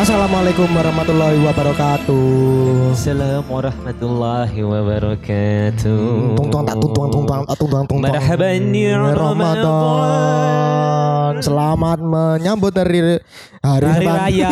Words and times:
Assalamualaikum 0.00 0.64
warahmatullahi 0.72 1.36
wabarakatuh. 1.44 2.96
Assalamualaikum 2.96 3.52
warahmatullahi 3.52 4.60
wabarakatuh. 4.64 6.00
Tung 6.40 6.48
tuang 6.48 6.64
tak 6.64 6.80
tung 6.80 6.92
tung 6.96 7.12
tung 7.12 7.28
tuang 7.28 7.44
tung 7.44 7.68
tuang. 7.68 7.84
Marhaban 8.00 8.72
ya 8.72 8.96
Ramadan. 8.96 9.60
Ramadan. 9.60 11.32
Selamat 11.44 12.00
menyambut 12.00 12.72
hari 12.80 13.20
hari, 13.60 13.84
Hari. 13.92 14.06
Raya 14.08 14.50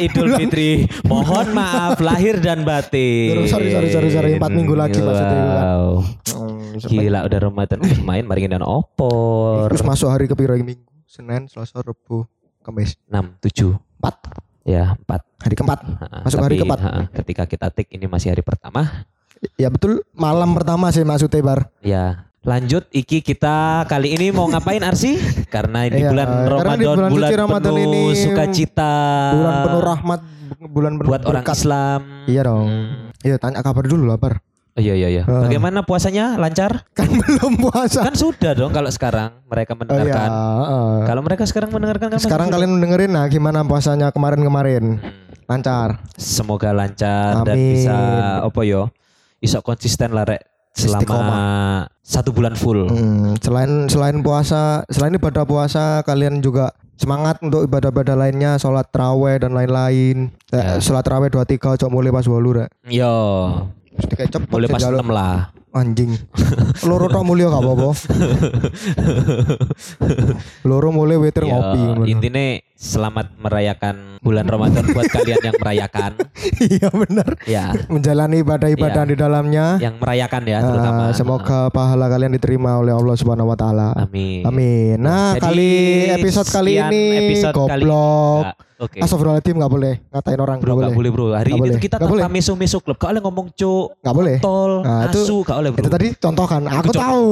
Idul 0.08 0.32
Fitri. 0.32 0.88
Mohon 1.04 1.52
maaf 1.52 2.00
lahir 2.00 2.40
dan 2.40 2.64
batin. 2.64 3.36
Sorry, 3.52 3.68
sorry, 3.68 3.92
sorry, 3.92 4.08
sorry. 4.08 4.40
Empat 4.40 4.48
minggu 4.48 4.72
lagi 4.72 4.96
maksudnya. 4.96 5.44
Wow. 5.44 6.08
Hmm, 6.40 6.72
Gila 6.80 7.28
udah 7.28 7.38
Ramadan 7.44 7.84
main 8.00 8.24
mari 8.24 8.48
dan 8.48 8.64
opor. 8.64 9.68
Terus 9.68 9.84
masuk 9.84 10.08
hari 10.08 10.24
ke 10.24 10.32
piro 10.32 10.56
ini? 10.56 10.72
minggu? 10.72 10.88
Senin, 11.04 11.52
Selasa, 11.52 11.84
Rabu, 11.84 12.24
Kamis. 12.64 12.96
6 13.12 13.44
7 13.44 13.76
Empat. 13.76 14.55
Ya, 14.66 14.98
4. 15.06 15.46
Hari 15.46 15.54
keempat. 15.54 15.78
Masuk 16.26 16.42
hari 16.42 16.58
keempat. 16.58 16.80
ketika 17.22 17.46
kita 17.46 17.66
tik 17.70 17.86
ini 17.94 18.10
masih 18.10 18.34
hari 18.34 18.42
pertama. 18.42 19.06
Ya 19.54 19.70
betul 19.70 20.02
malam 20.10 20.58
pertama 20.58 20.90
sih 20.90 21.06
maksudnya 21.06 21.38
Bar. 21.38 21.70
Ya, 21.84 22.26
lanjut 22.42 22.88
Iki 22.88 23.20
kita 23.20 23.86
kali 23.86 24.16
ini 24.16 24.34
mau 24.34 24.48
ngapain 24.50 24.82
Arsi? 24.82 25.20
Karena 25.46 25.86
di 25.86 26.02
Iya, 26.02 26.10
bulan 26.10 26.28
Ramadan 26.50 26.76
di 26.80 26.86
bulan 26.88 27.10
bulan, 27.12 27.30
Ramadan 27.46 27.72
penuh 27.76 27.84
ini 27.84 28.02
sukacita. 28.16 28.94
Bulan 29.38 29.54
penuh 29.62 29.82
rahmat, 29.86 30.20
bulan 30.66 30.92
penuh 30.98 31.10
buat 31.14 31.22
orang 31.28 31.44
berkat. 31.46 31.56
Islam. 31.62 32.00
Iya 32.26 32.40
dong. 32.48 32.66
Hmm. 32.66 33.22
Iya 33.22 33.36
tanya 33.38 33.60
kabar 33.62 33.84
dulu 33.86 34.04
lah 34.08 34.18
Bar. 34.18 34.34
Oh, 34.76 34.82
iya 34.82 34.92
iya 34.92 35.08
iya. 35.10 35.22
Ah. 35.24 35.48
Bagaimana 35.48 35.80
puasanya? 35.80 36.36
Lancar? 36.36 36.84
Kan 36.92 37.08
belum 37.18 37.56
puasa. 37.58 38.04
Kan 38.04 38.12
sudah 38.12 38.52
dong 38.52 38.70
kalau 38.70 38.88
sekarang 38.88 39.40
mereka 39.42 39.72
Oh 39.72 39.74
iya. 39.74 39.80
mendengarkan. 39.80 40.28
heeh. 40.28 40.94
Kalau 41.02 41.22
mereka 41.24 41.42
sekarang 41.44 41.70
mendengarkan 41.70 42.08
kan 42.12 42.18
Sekarang 42.20 42.48
kalian 42.48 42.70
mendengerin 42.70 43.10
nah 43.10 43.24
gimana 43.24 43.64
puasanya 43.64 44.12
kemarin-kemarin? 44.12 45.00
Hmm. 45.00 45.24
Lancar. 45.46 46.04
Semoga 46.14 46.70
lancar 46.70 47.40
dan 47.42 47.54
Amin. 47.54 47.72
bisa 47.72 47.96
apa 48.42 48.60
yo? 48.62 48.92
Bisa 49.38 49.60
konsisten 49.60 50.10
lah 50.10 50.26
rek 50.26 50.42
selama 50.72 51.00
Istiqomah. 51.00 51.80
satu 52.02 52.30
bulan 52.30 52.52
full. 52.52 52.84
Hmm, 52.84 53.32
selain 53.38 53.86
selain 53.86 54.20
puasa, 54.20 54.84
selain 54.86 55.14
ibadah 55.14 55.46
puasa, 55.46 56.02
kalian 56.02 56.40
juga 56.40 56.68
semangat 56.96 57.40
untuk 57.40 57.62
ibadah-ibadah 57.62 58.12
lainnya, 58.12 58.56
sholat 58.56 58.90
terawih 58.90 59.38
dan 59.38 59.52
lain-lain. 59.52 60.28
Eh, 60.48 60.56
Ya. 60.56 60.76
sholat 60.76 61.00
terawih 61.00 61.30
dua 61.30 61.44
tiga, 61.44 61.72
cok 61.72 61.88
mulai 61.88 62.10
pas 62.10 62.26
walu 62.26 62.60
rek. 62.60 62.68
Yo, 62.84 63.14
Mesti 63.96 64.14
cepet 64.28 64.48
boleh 64.48 64.66
pas. 64.66 64.80
6 64.80 65.04
lah. 65.08 65.52
Anjing. 65.76 66.16
Loro 66.88 67.04
tok 67.06 67.20
mulia 67.20 67.52
gak 67.52 67.60
apa-apa. 67.60 67.90
Loro 70.64 70.88
mulai 70.88 71.20
wetir 71.20 71.44
Yo, 71.44 71.52
ngopi. 71.52 72.08
intinya 72.08 72.56
selamat 72.72 73.36
merayakan 73.36 74.16
bulan 74.20 74.48
Ramadan 74.48 74.84
buat 74.88 75.04
kalian 75.06 75.42
yang 75.42 75.56
merayakan. 75.60 76.12
Iya 76.56 76.88
benar. 76.88 77.30
Ya, 77.44 77.74
Menjalani 77.90 78.40
ibadah-ibadah 78.40 79.02
Iya. 79.02 79.10
di 79.10 79.16
dalamnya. 79.18 79.66
yang 79.76 79.98
merayakan 79.98 80.42
ya 80.46 80.58
terutama. 80.62 81.02
Ah, 81.02 81.12
semoga 81.12 81.58
pahala 81.68 82.08
kalian 82.08 82.32
diterima 82.32 82.78
oleh 82.78 82.94
Allah 82.94 83.12
Subhanahu 83.12 83.52
wa 83.52 83.58
taala. 83.58 83.92
Amin. 83.92 84.46
Amin. 84.46 84.96
Nah, 84.96 85.36
Jadi, 85.36 85.44
kali 85.44 85.72
episode 86.16 86.48
kali 86.48 86.72
ini 86.78 87.04
episode 87.28 87.68
kali 87.68 87.84
ini. 87.84 88.64
Nggak, 88.76 88.92
Oke. 88.92 88.98
Astagfirullahaladzim 89.00 89.56
gak 89.56 89.72
boleh 89.72 89.94
ngatain 90.06 90.36
orang 90.36 90.56
Bro, 90.60 90.72
gak 90.74 90.84
gak 90.84 90.92
boleh 90.94 91.10
bro. 91.10 91.26
Hari 91.32 91.48
Nggak 91.48 91.48
ini 91.48 91.60
boleh. 91.64 91.80
kita 91.80 91.94
Nggak 91.96 92.10
boleh. 92.12 92.22
tanpa 92.22 92.36
meso-meso 92.36 92.78
klub. 92.78 92.96
Gak 92.96 93.08
boleh 93.08 93.22
ngomong 93.24 93.46
cuk, 93.50 93.86
Gak 93.98 94.14
boleh. 94.14 94.36
tol, 94.38 94.72
Nah, 94.84 95.00
itu- 95.08 95.24
asu, 95.24 95.36
gak 95.40 95.56
boleh 95.56 95.70
bro. 95.72 95.80
Itu 95.80 95.88
tadi 95.88 96.08
contoh 96.14 96.44
kan. 96.44 96.62
Aku 96.62 96.84
contoh. 96.86 97.00
tahu. 97.00 97.30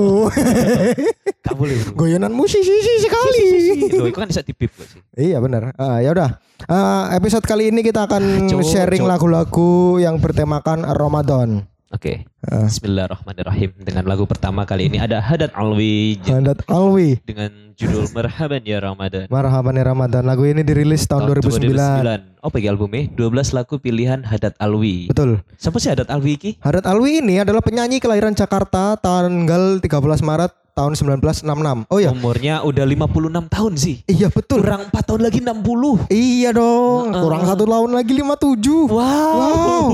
Gak 1.45 1.55
boleh 1.55 1.75
bro. 1.77 1.93
Goyonan 1.95 2.33
musisi 2.33 2.73
sekali. 2.99 3.45
Loh, 3.93 4.09
itu 4.09 4.17
kan 4.17 4.25
bisa 4.27 4.41
dipip 4.41 4.73
kok 4.73 4.89
sih. 4.89 5.01
iya 5.15 5.37
benar. 5.37 5.77
Ah, 5.77 6.01
ya 6.01 6.11
udah. 6.11 6.41
Ah, 6.65 7.13
episode 7.13 7.45
kali 7.45 7.69
ini 7.69 7.85
kita 7.85 8.09
akan 8.09 8.49
Cuk, 8.49 8.65
sharing 8.65 9.05
cuk. 9.05 9.11
lagu-lagu 9.11 9.71
yang 10.01 10.17
bertemakan 10.17 10.81
Ramadan. 10.89 11.69
Oke. 11.95 12.27
Ah. 12.43 12.67
Bismillahirrahmanirrahim. 12.67 13.71
Dengan 13.79 14.03
lagu 14.11 14.27
pertama 14.27 14.67
kali 14.67 14.91
ini 14.91 14.99
ada 14.99 15.23
Hadat 15.23 15.55
Alwi 15.55 16.19
Hadat 16.27 16.67
Alwi. 16.67 17.23
dengan 17.23 17.71
judul 17.79 18.11
Merhaban 18.11 18.67
ya 18.67 18.83
Ramadan. 18.83 19.31
Marhaban 19.31 19.79
ya 19.79 19.87
Ramadan. 19.87 20.27
Lagu 20.27 20.43
ini 20.43 20.67
dirilis 20.67 21.07
tahun, 21.07 21.31
2009. 21.39 21.71
2009. 22.03 22.43
Apa 22.43 22.57
ya 22.59 22.75
albumnya? 22.75 23.07
12 23.15 23.55
lagu 23.55 23.79
pilihan 23.79 24.27
Hadat 24.27 24.59
Alwi. 24.59 25.07
Betul. 25.07 25.39
Siapa 25.55 25.79
sih 25.79 25.95
Hadat 25.95 26.11
Alwi 26.11 26.35
iki? 26.35 26.51
Hadat 26.59 26.83
Alwi 26.83 27.23
ini 27.23 27.39
adalah 27.39 27.63
penyanyi 27.63 28.03
kelahiran 28.03 28.35
Jakarta 28.35 28.99
tanggal 28.99 29.79
13 29.79 29.95
Maret 30.27 30.51
tahun 30.75 30.99
1966. 30.99 31.87
Oh 31.95 32.03
ya. 32.03 32.11
Umurnya 32.11 32.67
udah 32.67 32.83
56 32.83 33.55
tahun 33.55 33.73
sih. 33.79 34.03
Iya 34.11 34.35
betul. 34.35 34.67
Kurang 34.67 34.91
4 34.91 34.99
tahun 34.99 35.23
lagi 35.23 35.39
60. 35.39 36.11
Iya 36.11 36.51
dong. 36.51 37.15
Kurang 37.15 37.47
satu 37.47 37.63
tahun 37.63 37.91
lagi 37.95 38.13
57. 38.19 38.91
Wow. 38.91 38.99
Wow. 38.99 39.91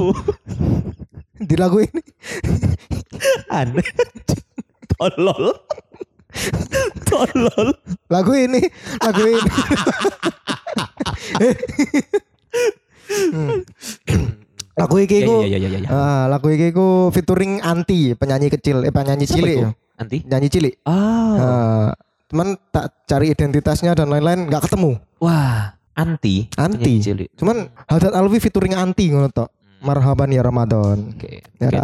Di 1.41 1.55
lagu 1.56 1.81
ini. 1.81 2.03
Aneh. 3.49 3.89
Tolol. 4.93 5.56
Tolol. 7.09 7.69
Lagu 8.12 8.33
ini. 8.37 8.61
Lagu 9.01 9.25
ini. 9.25 9.51
Hmm. 13.11 13.65
Lagu 14.78 14.97
iki 15.03 15.27
ku. 15.27 15.45
Ya, 15.45 15.56
ya, 15.56 15.59
ya, 15.61 15.69
ya, 15.69 15.78
ya. 15.83 15.89
Ah, 15.91 16.25
lagu 16.31 16.49
iki 16.53 16.73
ku 16.73 17.09
featuring 17.12 17.61
Anti, 17.61 18.15
penyanyi 18.17 18.49
kecil, 18.49 18.84
eh 18.87 18.93
penyanyi 18.95 19.27
cilik 19.28 19.57
ya. 19.61 19.71
Anti? 20.01 20.25
Penyanyi 20.25 20.49
cilik. 20.49 20.75
Ah. 20.89 21.37
Ah, 21.37 21.89
cuman 22.33 22.57
tak 22.72 23.05
cari 23.05 23.33
identitasnya 23.34 23.93
dan 23.93 24.09
lain-lain 24.09 24.49
nggak 24.49 24.71
ketemu. 24.71 24.97
Wah, 25.21 25.77
Anti. 25.93 26.49
Anti. 26.57 26.95
Cilik. 27.03 27.28
Cuman 27.37 27.69
Hadat 27.89 28.15
Alwi 28.17 28.41
featuring 28.41 28.72
Anti 28.72 29.12
ngono 29.12 29.28
tok. 29.28 29.51
Marhaban 29.81 30.31
ya 30.33 30.43
Ramadan. 30.45 31.17
Oke. 31.17 31.41
Okay. 31.43 31.61
Ya, 31.61 31.69
okay. 31.69 31.81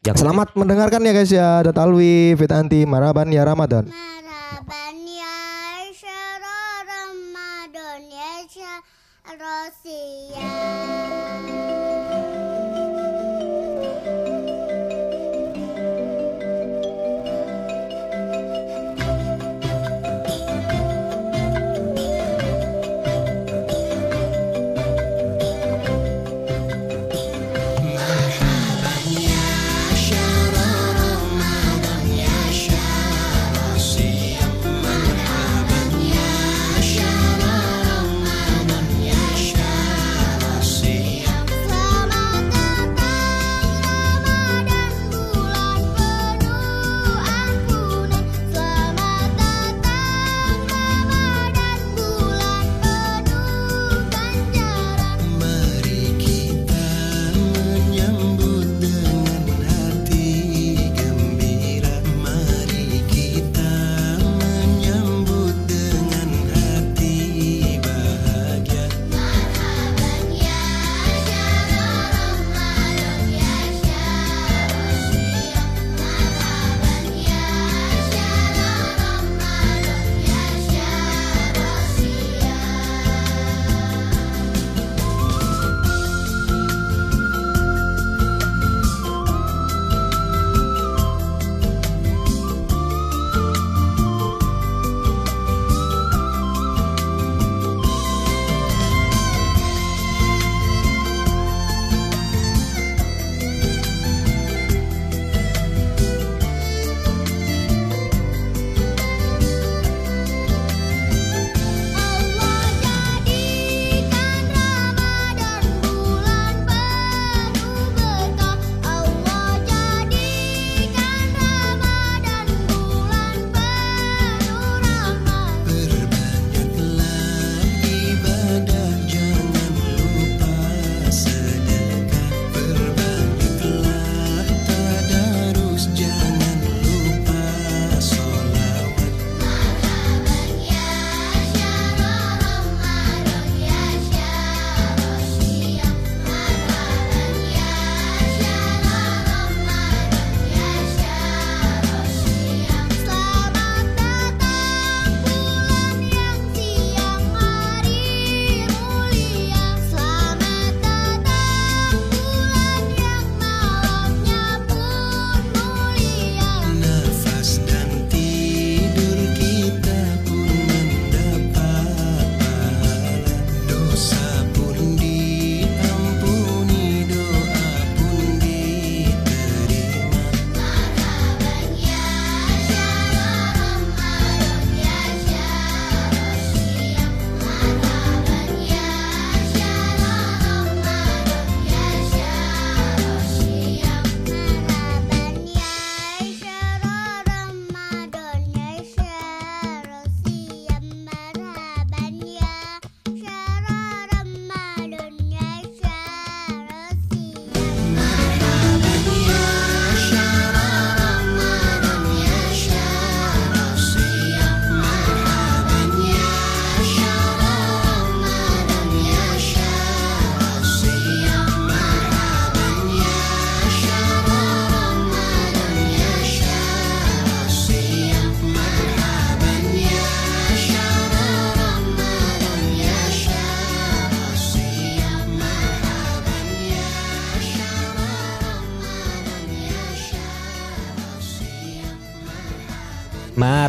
Ya, 0.00 0.12
Selamat 0.16 0.48
ya. 0.50 0.56
mendengarkan 0.56 1.04
ya 1.04 1.12
guys 1.12 1.30
ya. 1.30 1.48
Ada 1.60 1.76
Talwi, 1.76 2.32
Fitanti, 2.38 2.88
Marhaban 2.88 3.28
ya 3.28 3.44
Ramadan. 3.44 3.84
Marhaban 3.90 4.96
ya 5.04 5.36
Ramadan 6.88 8.00
ya 8.08 8.74
Rosia. 9.36 10.89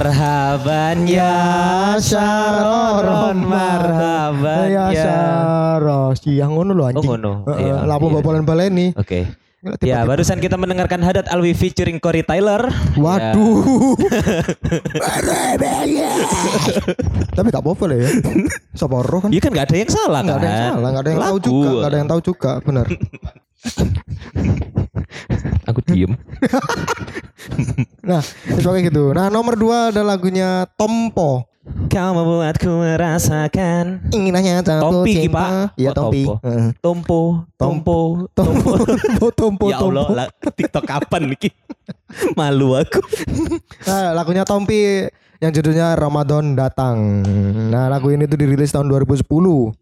Marhaban 0.02 1.06
ya 1.06 1.38
Syaroron 2.02 3.38
Marhaban 3.38 4.66
ya 4.66 4.90
ya. 4.90 4.98
Syaro 4.98 6.18
siang 6.18 6.58
ngono 6.58 6.74
lho 6.74 6.82
Oh 6.82 6.90
anjing. 6.90 7.06
ngono. 7.06 7.46
Heeh, 7.46 7.70
Iya, 7.70 7.86
lapo 7.86 8.10
iya. 8.10 8.18
mbok 8.18 8.42
baleni 8.42 8.98
Oke. 8.98 9.30
Ya 9.86 10.02
barusan 10.02 10.42
kita 10.42 10.58
mendengarkan 10.58 11.06
Hadat 11.06 11.30
Alwi 11.30 11.54
featuring 11.54 12.02
Corey 12.02 12.26
Tyler. 12.26 12.66
Waduh. 12.98 13.94
Tapi 17.38 17.48
gak 17.54 17.62
apa-apa 17.62 17.84
lah 17.86 17.98
ya. 18.02 18.10
Sapa 18.74 19.06
roh 19.06 19.22
kan? 19.22 19.30
Ya 19.30 19.38
kan 19.38 19.54
gak 19.54 19.70
ada 19.70 19.78
yang 19.86 19.92
salah 19.94 20.26
kan 20.26 20.34
ada 20.34 20.48
yang 20.50 20.58
salah, 20.74 20.90
enggak 20.90 21.04
ada 21.06 21.12
yang 21.14 21.22
tahu 21.22 21.38
juga, 21.38 21.70
enggak 21.70 21.86
ada 21.94 21.98
yang 22.02 22.10
tahu 22.10 22.22
juga, 22.26 22.52
benar. 22.66 22.86
Aku 25.70 25.80
diem 25.86 26.18
Nah, 28.12 28.24
itu 28.52 28.68
kayak 28.68 28.92
gitu. 28.92 29.16
Nah, 29.16 29.32
nomor 29.32 29.56
dua 29.56 29.90
ada 29.90 30.04
lagunya 30.04 30.68
Tompo. 30.76 31.48
Kau 31.62 32.10
membuatku 32.18 32.66
merasakan 32.74 34.02
Ingin 34.10 34.34
hanya 34.34 34.66
jatuh 34.66 35.06
Tompi, 35.06 35.14
cinta. 35.14 35.38
Pak. 35.38 35.50
Iya, 35.78 35.90
Oh, 35.90 35.96
Tompi. 35.96 36.24
Tompo. 36.26 36.42
Tompo 36.82 37.20
Tompo 37.54 37.98
Tompo, 38.34 38.72
Tompo, 38.82 39.26
Tompo, 39.30 39.66
Ya 39.70 39.78
Allah 39.78 40.08
lah, 40.10 40.28
TikTok 40.42 40.90
kapan 40.90 41.30
nih 41.30 41.54
Malu 42.40 42.74
aku 42.74 42.98
Nah, 43.86 44.10
lagunya 44.12 44.42
Tompi 44.42 45.06
yang 45.38 45.54
judulnya 45.54 45.94
Ramadan 45.94 46.54
Datang. 46.54 47.22
Nah, 47.70 47.90
lagu 47.94 48.10
ini 48.10 48.26
tuh 48.26 48.42
dirilis 48.42 48.74
tahun 48.74 48.90
2010 48.90 49.26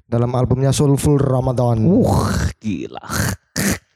dalam 0.03 0.31
albumnya 0.35 0.75
Soulful 0.75 1.15
Ramadan. 1.15 1.79
Uh 1.79 2.27
gila 2.59 3.07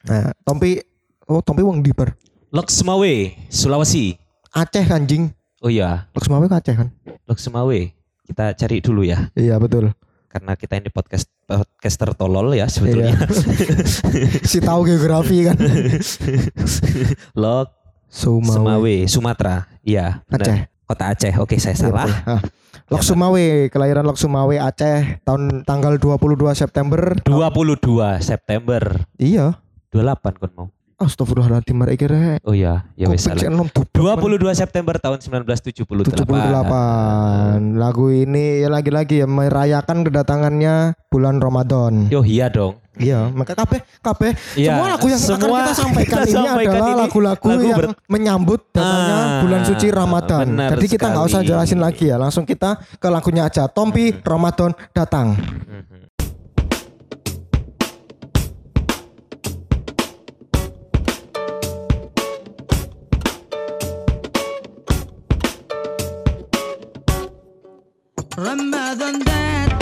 Nah, 0.08 0.32
Tompi 0.44 0.80
oh 1.28 1.44
Tompi 1.44 1.68
wong 1.68 1.84
di 1.84 1.92
bar. 1.92 2.16
Loksmawe 2.48 3.14
Sulawesi 3.52 4.16
Aceh 4.54 4.86
anjing. 4.86 5.34
Oh 5.60 5.68
iya 5.68 6.06
Loksmawe 6.12 6.46
ke 6.46 6.54
Aceh 6.54 6.76
kan? 6.76 6.92
Loksmawe 7.24 7.80
Kita 8.24 8.52
cari 8.54 8.78
dulu 8.80 9.02
ya 9.02 9.32
Iya, 9.34 9.58
betul. 9.58 9.90
Karena 10.28 10.54
kita 10.54 10.76
ini 10.76 10.90
podcast 10.90 11.30
podcaster 11.46 12.14
tolol 12.14 12.52
ya 12.52 12.66
sebetulnya 12.66 13.14
si 14.50 14.58
tahu 14.60 14.84
geografi 14.84 15.46
kan. 15.46 15.58
Lok 17.42 17.68
Sumawe. 18.06 18.54
Semawe 18.54 18.96
Sumatera 19.06 19.56
Iya 19.82 20.22
benar. 20.26 20.46
Aceh. 20.46 20.60
Kota 20.84 21.04
Aceh 21.10 21.34
Oke 21.38 21.58
saya 21.58 21.74
salah 21.74 22.10
Ah. 22.28 22.42
Lok 22.92 23.02
Sumawe, 23.02 23.46
kelahiran 23.70 24.04
Lok 24.04 24.18
Sumawe 24.18 24.54
Aceh 24.54 25.24
tahun 25.24 25.64
tanggal 25.64 25.98
22 25.98 26.36
September. 26.54 27.16
22 27.24 27.80
September 28.20 28.82
Iya. 29.18 29.58
28 29.90 30.38
kan 30.38 30.52
mau 30.54 30.68
Astagfirullahaladzim, 31.04 31.76
mari 31.76 31.96
kira 31.96 32.40
Oh 32.42 32.52
iya 32.52 32.88
Ya 32.94 33.08
goblok, 33.08 34.20
22 34.20 34.54
September 34.54 34.96
tahun 34.96 35.20
1978 35.20 36.16
78. 36.16 37.76
Lagu 37.76 38.06
ini 38.08 38.62
ya 38.62 38.70
lagi-lagi 38.70 39.22
ya 39.22 39.28
merayakan 39.28 40.04
kedatangannya 40.04 40.98
bulan 41.08 41.38
Ramadan. 41.38 42.08
Yo 42.08 42.24
iya 42.24 42.48
dong 42.48 42.84
Iya, 42.94 43.26
maka 43.34 43.58
kabeh 43.58 43.82
kabeh 44.06 44.38
Iya, 44.54 44.78
semua 44.78 44.88
lagu 44.88 45.06
yang 45.10 45.18
akan 45.18 45.30
semua 45.34 45.58
kita 45.58 45.74
sampaikan 45.74 46.14
kita 46.14 46.22
ini 46.22 46.34
sampaikan 46.38 46.70
adalah 46.70 46.86
ini 46.86 47.02
lagu-lagu 47.02 47.48
lagu 47.50 47.66
yang 47.66 47.80
ber- 47.82 47.98
menyambut 48.06 48.60
datangnya 48.70 49.18
Ah, 49.18 49.42
bulan 49.42 49.62
suci 49.66 49.88
Ramadan. 49.90 50.46
benar 50.46 50.70
Jadi 50.78 50.86
kita 50.88 51.06
nggak 51.10 51.26
usah 51.26 51.42
jelasin 51.42 51.80
lagi 51.82 52.06
ya, 52.06 52.22
langsung 52.22 52.46
kita 52.46 52.70
ke 52.94 53.08
lagunya 53.10 53.50
aja. 53.50 53.66
Tompi 53.66 54.14
Ramadan 54.16 54.78
datang. 54.94 55.34
Mhm. 55.34 56.03
Ramadan 68.34 69.22
datang, 69.22 69.73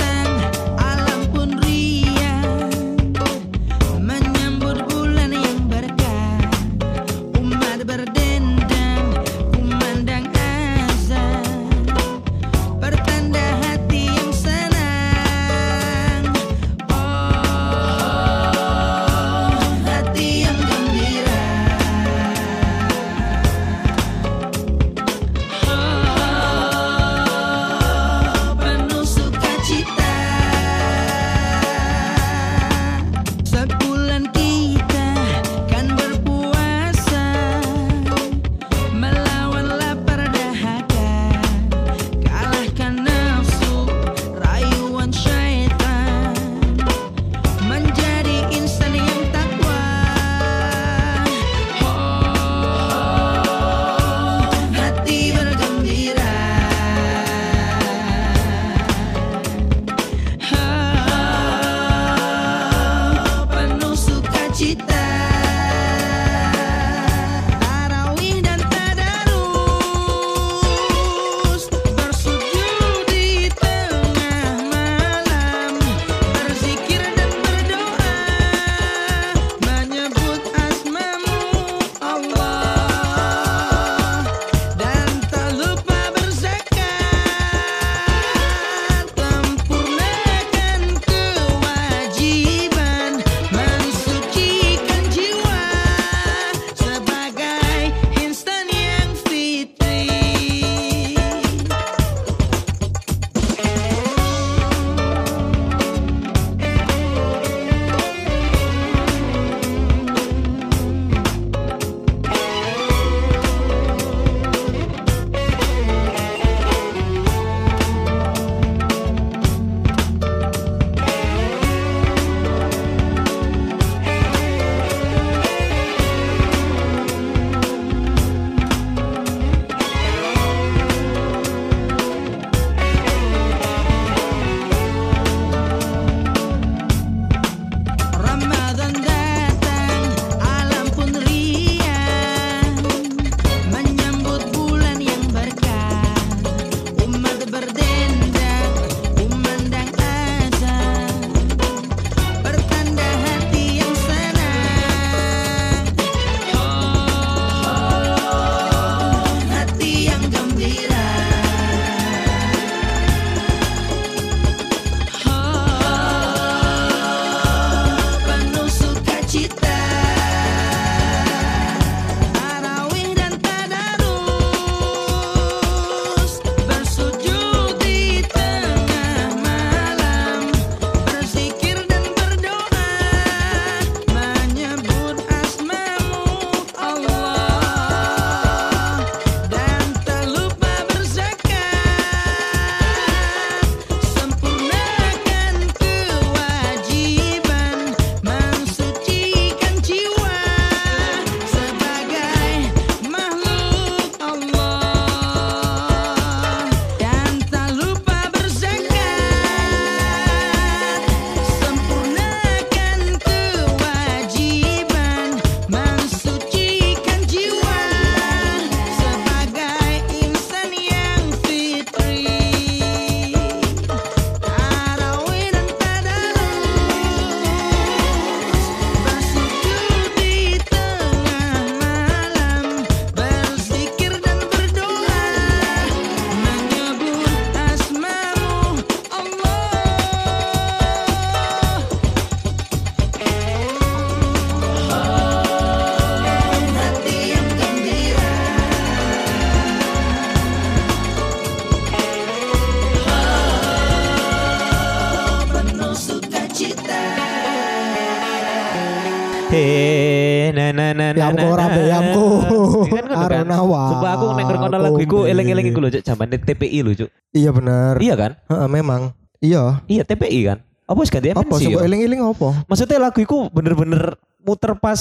iku 265.70 265.70
eling-eling 265.70 265.74
iku 265.78 265.80
lho 265.86 265.90
Cuk, 265.94 266.04
jamane 266.06 266.36
TPI 266.42 266.80
lho 266.82 266.92
Cuk. 266.98 267.10
Iya 267.34 267.50
bener. 267.54 267.94
Iya 268.02 268.16
kan? 268.18 268.32
Heeh, 268.50 268.68
memang. 268.68 269.02
Iya. 269.42 269.82
Iya 269.86 270.04
TPI 270.06 270.40
kan. 270.50 270.58
Apa 270.90 270.98
wis 271.00 271.12
ganti 271.14 271.32
Apa 271.32 271.46
MNC 271.46 271.64
coba 271.72 271.80
ya? 271.80 271.88
eling-eling 271.88 272.20
apa? 272.20 272.50
Maksudnya 272.68 273.00
lagu 273.00 273.20
iku 273.24 273.48
bener-bener 273.54 274.20
muter 274.44 274.76
pas 274.76 275.00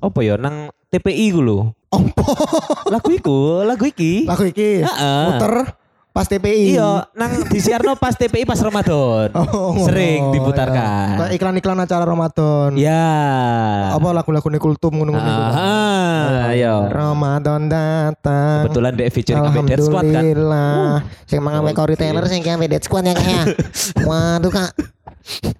apa 0.00 0.18
ya 0.24 0.40
nang 0.40 0.72
TPI 0.88 1.34
ku 1.34 1.40
lho. 1.42 1.58
Apa? 1.92 2.24
Lagu 2.88 3.10
iku, 3.12 3.62
lagu 3.66 3.84
iki. 3.84 4.24
Lagu 4.24 4.44
iki. 4.48 4.80
Heeh. 4.80 5.22
Muter 5.28 5.54
pas 6.16 6.24
TPI. 6.24 6.80
Iya, 6.80 7.12
nang 7.12 7.44
disiarno 7.52 7.92
pas 8.00 8.16
TPI 8.16 8.48
pas 8.48 8.56
Ramadan. 8.56 9.28
Oh, 9.56 9.76
Sering 9.84 10.32
ngono, 10.32 10.34
diputarkan. 10.36 11.06
ya. 11.12 11.16
Kayak 11.20 11.32
iklan-iklan 11.36 11.78
acara 11.84 12.04
Ramadan. 12.08 12.72
Ya. 12.80 13.04
Apa 13.92 14.08
lagu-lagu 14.16 14.48
kultum 14.56 14.96
ngono-ngono. 14.96 15.28
Ah, 15.52 16.48
ayo. 16.52 16.88
Ramadan 16.88 17.68
datang. 17.68 18.68
Kebetulan 18.68 18.92
dek 18.96 19.08
featuring 19.12 19.44
sampai 19.44 19.62
Dead 19.68 19.80
Squad 19.84 20.04
kan. 20.08 20.12
Alhamdulillah. 20.16 20.88
Sing 21.28 21.40
mangan 21.44 21.62
Oke. 21.68 21.76
Corey 21.76 21.96
Taylor 22.00 22.24
sing 22.24 22.40
kayak 22.40 22.64
Dead 22.64 22.82
Squad 22.84 23.04
ya 23.04 23.12
kayak. 23.12 23.44
Waduh 24.08 24.52
kak. 24.52 24.72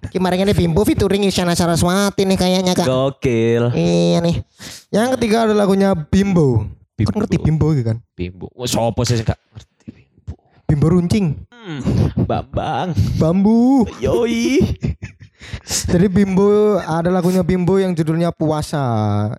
Kemarin 0.09 0.47
ini 0.47 0.53
Bimbo 0.57 0.81
featuring 0.87 1.21
Isyana 1.27 1.53
Saraswati 1.53 2.25
nih 2.25 2.37
kayaknya 2.39 2.73
kak. 2.73 2.87
Gokil. 2.87 3.77
Iya 3.77 4.25
nih. 4.25 4.41
Yang 4.89 5.07
ketiga 5.19 5.45
ada 5.45 5.53
lagunya 5.53 5.93
Bimbo. 5.93 6.65
Bimbo. 6.97 7.09
Kan 7.13 7.21
ngerti 7.21 7.37
Bimbo 7.37 7.67
gitu 7.77 7.85
kan? 7.93 7.97
Bimbo. 8.17 8.49
Sopo 8.65 9.05
sih 9.05 9.21
ngerti 9.21 9.66
Bimbo. 10.67 10.91
Runcing. 10.91 11.47
Hmm, 11.47 11.79
Bambang. 12.27 12.91
Bambu. 13.15 13.87
Yoi. 14.03 14.59
Jadi 15.87 16.11
Bimbo 16.11 16.75
ada 16.77 17.07
lagunya 17.07 17.39
Bimbo 17.39 17.79
yang 17.79 17.95
judulnya 17.95 18.35
Puasa. 18.35 18.83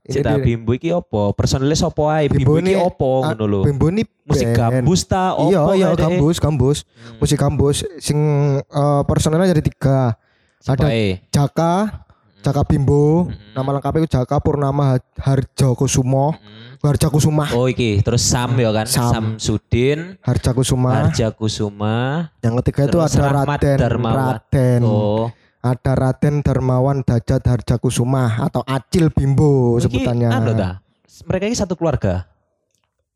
Cita 0.08 0.37
dia- 0.37 0.40
Bimbo 0.40 0.73
iki 0.73 0.88
opo? 0.88 1.37
Personilnya 1.37 1.76
sopo 1.76 2.08
ae? 2.08 2.32
Bimbo, 2.32 2.56
iki 2.56 2.73
ini- 2.73 2.80
opo 2.80 3.28
ngono 3.28 3.44
lho. 3.44 3.61
Bimbo 3.61 3.92
ini 3.92 4.08
Musik 4.25 4.56
gambus 4.56 5.04
ta 5.04 5.37
opo? 5.37 5.52
Iya 5.52 5.61
iya 5.76 5.88
gambus 5.92 6.37
gambus. 6.40 6.78
Musik 7.20 7.37
gambus 7.37 7.85
sing 8.00 8.16
eh, 8.61 9.02
personelnya 9.04 9.52
jadi 9.52 9.62
tiga. 9.64 10.16
Ada? 10.64 10.88
Jaka, 11.28 11.75
Jaka 12.38 12.62
Bimbo, 12.62 13.26
Mm-mm. 13.26 13.52
nama 13.52 13.68
lengkapnya 13.73 14.00
itu 14.00 14.11
Jaka 14.14 14.38
Purnama 14.38 14.95
Ha- 14.95 15.04
Harja 15.18 15.68
Kusumo, 15.73 16.33
Mm. 16.33 16.78
Harja 16.78 17.11
Kusuma, 17.11 17.50
Oh 17.50 17.66
iki, 17.66 17.99
terus 18.00 18.23
Sam 18.23 18.54
ya 18.54 18.71
kan? 18.71 18.87
Sam. 18.87 19.35
Samsudin, 19.35 20.14
Harja 20.23 20.54
Kusuma. 20.54 20.90
Harja 21.04 21.28
Kusuma. 21.28 22.30
Yang 22.38 22.54
ketiga 22.62 22.80
itu 22.85 22.95
Terus 22.97 23.12
ada 23.12 23.26
Rahmat 23.35 23.59
Raden, 23.59 23.78
Darmawan. 23.78 24.23
Raden, 24.38 24.80
Oh, 24.83 25.26
ada 25.59 25.92
Raden 25.92 26.35
Darmawan 26.40 26.99
Dajat 27.02 27.42
Harja 27.42 27.75
Kusuma 27.76 28.38
atau 28.38 28.62
Acil 28.62 29.11
Bimbo 29.11 29.76
iki 29.76 29.90
sebutannya. 29.90 30.30
anu 30.30 30.54
ta? 30.54 30.78
Mereka 31.26 31.45
ini 31.45 31.57
satu 31.57 31.75
keluarga. 31.75 32.30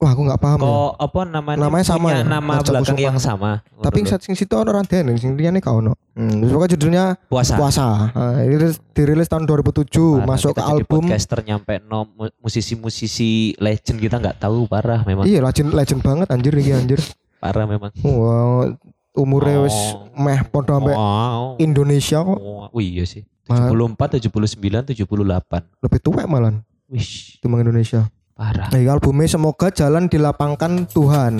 Wah 0.02 0.10
aku 0.10 0.26
nggak 0.26 0.42
paham. 0.42 0.58
ya. 0.58 0.66
Kok 0.66 0.92
apa 0.98 1.20
namanya? 1.24 1.58
Namanya 1.62 1.84
sama 1.86 2.08
ya? 2.10 2.26
Nama 2.26 2.50
Harja 2.52 2.68
belakang 2.68 2.82
Kusuma. 2.92 3.06
yang 3.06 3.16
sama. 3.16 3.50
Tapi 3.78 3.96
yang 4.02 4.18
sing 4.18 4.34
situ 4.34 4.50
ono 4.52 4.70
Raden, 4.72 5.14
sing 5.14 5.32
liyane 5.32 5.62
kau 5.62 5.78
ono. 5.78 5.94
Hmm, 6.12 6.42
pokoknya 6.42 6.70
judulnya 6.74 7.04
puasa. 7.24 7.54
Puasa. 7.54 8.10
Nah, 8.10 8.42
ini 8.42 8.58
dirilis 8.90 9.24
tahun 9.24 9.46
2007, 9.46 9.86
Parah, 10.18 10.26
masuk 10.26 10.50
ke 10.52 10.60
album. 10.60 11.06
podcaster 11.06 11.38
nyampe 11.40 11.78
no 11.80 12.10
mu- 12.10 12.34
musisi-musisi 12.36 13.30
legend 13.56 13.96
kita 13.96 14.18
nggak 14.18 14.36
tahu 14.38 14.66
parah 14.66 15.00
memang 15.02 15.22
Iya, 15.22 15.38
legend 15.40 15.70
legend 15.70 16.00
banget 16.00 16.26
anjir 16.28 16.52
iki 16.52 16.72
anjir. 16.72 17.00
parah 17.38 17.62
memang 17.64 17.94
Wow, 17.98 18.74
umurnya 19.12 19.62
wis 19.62 19.74
Oh. 19.94 20.10
meh 20.16 20.42
podo 20.44 20.72
sampai 20.72 20.92
wow. 20.92 21.54
Indonesia 21.56 22.18
kok 22.18 22.38
Oh, 22.38 22.66
oh 22.66 22.80
iya 22.80 23.02
sih 23.02 23.22
Ma- 23.44 23.66
74 23.66 24.18
79 24.20 24.82
78 24.84 25.62
lebih 25.80 25.98
tua 26.00 26.22
malah 26.24 26.58
Wih, 26.86 27.08
timbang 27.38 27.62
Indonesia. 27.62 28.04
Parah. 28.42 28.68
Nah, 28.74 28.80
albumnya 28.90 29.30
semoga 29.30 29.70
jalan 29.70 30.10
dilapangkan 30.10 30.90
Tuhan. 30.90 31.34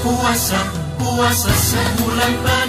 Puasa, 0.00 0.60
puasa 0.94 1.50
sebulan 1.50 2.32
penuh 2.46 2.59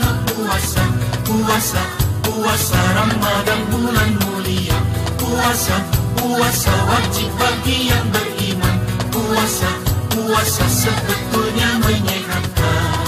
puasa 2.51 2.83
Ramadan 2.99 3.61
bulan 3.71 4.11
mulia. 4.27 4.75
Puasa, 5.15 5.75
puasa 6.19 6.73
wajib 6.91 7.31
bagi 7.39 7.87
yang 7.87 8.03
beriman. 8.11 8.75
Puasa, 9.07 9.71
puasa 10.11 10.65
sebetulnya 10.67 11.79
menyehatkan. 11.79 13.07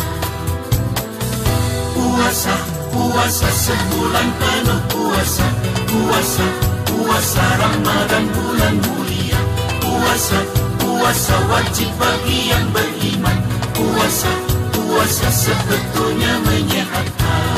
Puasa, 1.92 2.56
puasa 2.88 3.50
sebulan 3.52 4.28
penuh 4.40 4.82
puasa. 4.96 5.48
Puasa, 5.92 6.46
puasa 6.88 7.44
Ramadan 7.60 8.24
bulan 8.32 8.80
mulia. 8.80 9.40
Puasa, 9.84 10.40
puasa 10.80 11.36
wajib 11.52 11.92
bagi 12.00 12.48
yang 12.48 12.64
beriman. 12.72 13.38
Puasa, 13.76 14.32
puasa 14.72 15.28
sebetulnya 15.36 16.32
menyehatkan 16.48 17.53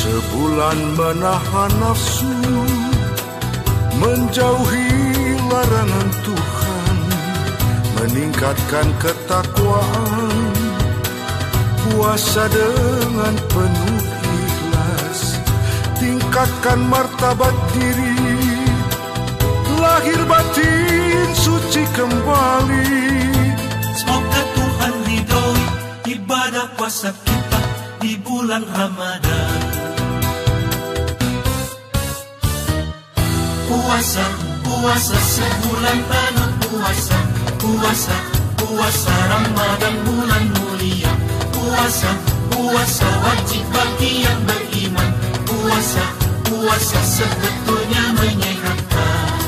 Sebulan 0.00 0.96
menahan 0.96 1.72
nafsu 1.76 2.32
Menjauhi 4.00 4.88
larangan 5.44 6.08
Tuhan 6.24 6.96
Meningkatkan 8.00 8.88
ketakwaan 8.96 10.56
Puasa 11.84 12.48
dengan 12.48 13.36
penuh 13.52 14.00
ikhlas 14.40 15.20
Tingkatkan 16.00 16.80
martabat 16.88 17.52
diri 17.76 18.16
Lahir 19.76 20.24
batin 20.24 21.28
suci 21.36 21.84
kembali 21.92 22.88
Semoga 23.92 24.42
Tuhan 24.56 24.94
ridhoi 25.04 25.64
ibadah 26.08 26.72
puasa 26.80 27.12
kita 27.12 27.60
di 28.00 28.16
bulan 28.16 28.64
Ramadan. 28.64 29.49
Puasa, 33.70 34.26
puasa 34.66 35.14
sebulan 35.14 35.98
penuh 36.10 36.50
puasa, 36.58 37.18
puasa, 37.54 38.16
puasa 38.58 39.14
Ramadan 39.30 39.94
bulan 40.02 40.44
mulia. 40.58 41.12
Puasa, 41.54 42.10
puasa 42.50 43.06
wajib 43.22 43.62
bagi 43.70 44.26
yang 44.26 44.42
beriman. 44.42 45.10
Puasa, 45.46 46.02
puasa 46.50 46.98
sebetulnya 46.98 48.10
menyehatkan. 48.18 49.38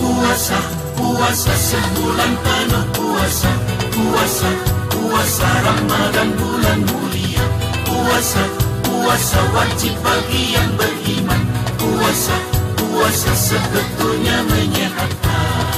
Puasa, 0.00 0.56
puasa 0.96 1.52
sebulan 1.52 2.32
penuh 2.40 2.84
puasa 2.96 3.52
Puasa, 3.92 4.50
puasa 4.88 5.48
Ramadan 5.60 6.28
bulan 6.40 6.78
mulia 6.88 7.44
Puasa, 7.84 8.42
puasa 8.80 9.40
wajib 9.52 9.94
bagi 10.00 10.56
yang 10.56 10.70
beriman 10.80 11.61
Puasa, 11.82 12.36
puasa 12.78 13.32
sebetulnya 13.34 14.46
menyehatkan 14.46 15.74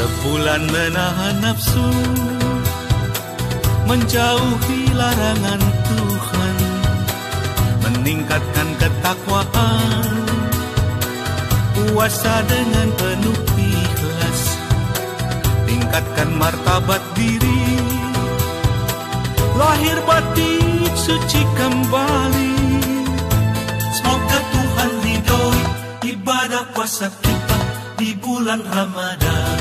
Sebulan 0.00 0.62
menahan 0.72 1.36
nafsu 1.44 1.88
Menjauhi 3.84 4.88
larangan 4.96 5.60
Tuhan 5.60 6.56
Meningkatkan 7.84 8.68
ketakwaan. 8.80 10.16
Puasa 11.76 12.40
dengan 12.48 12.88
penuh 12.96 13.38
ikhlas 13.58 14.40
tingkatkan 15.68 16.30
martabat 16.40 17.02
diri. 17.12 17.62
Lahir 19.60 19.98
batin 20.08 20.88
suci 20.96 21.42
kembali 21.54 22.51
masak 26.92 27.16
kipak 27.24 27.64
di 27.96 28.12
bulan 28.20 28.60
Ramadan. 28.68 29.60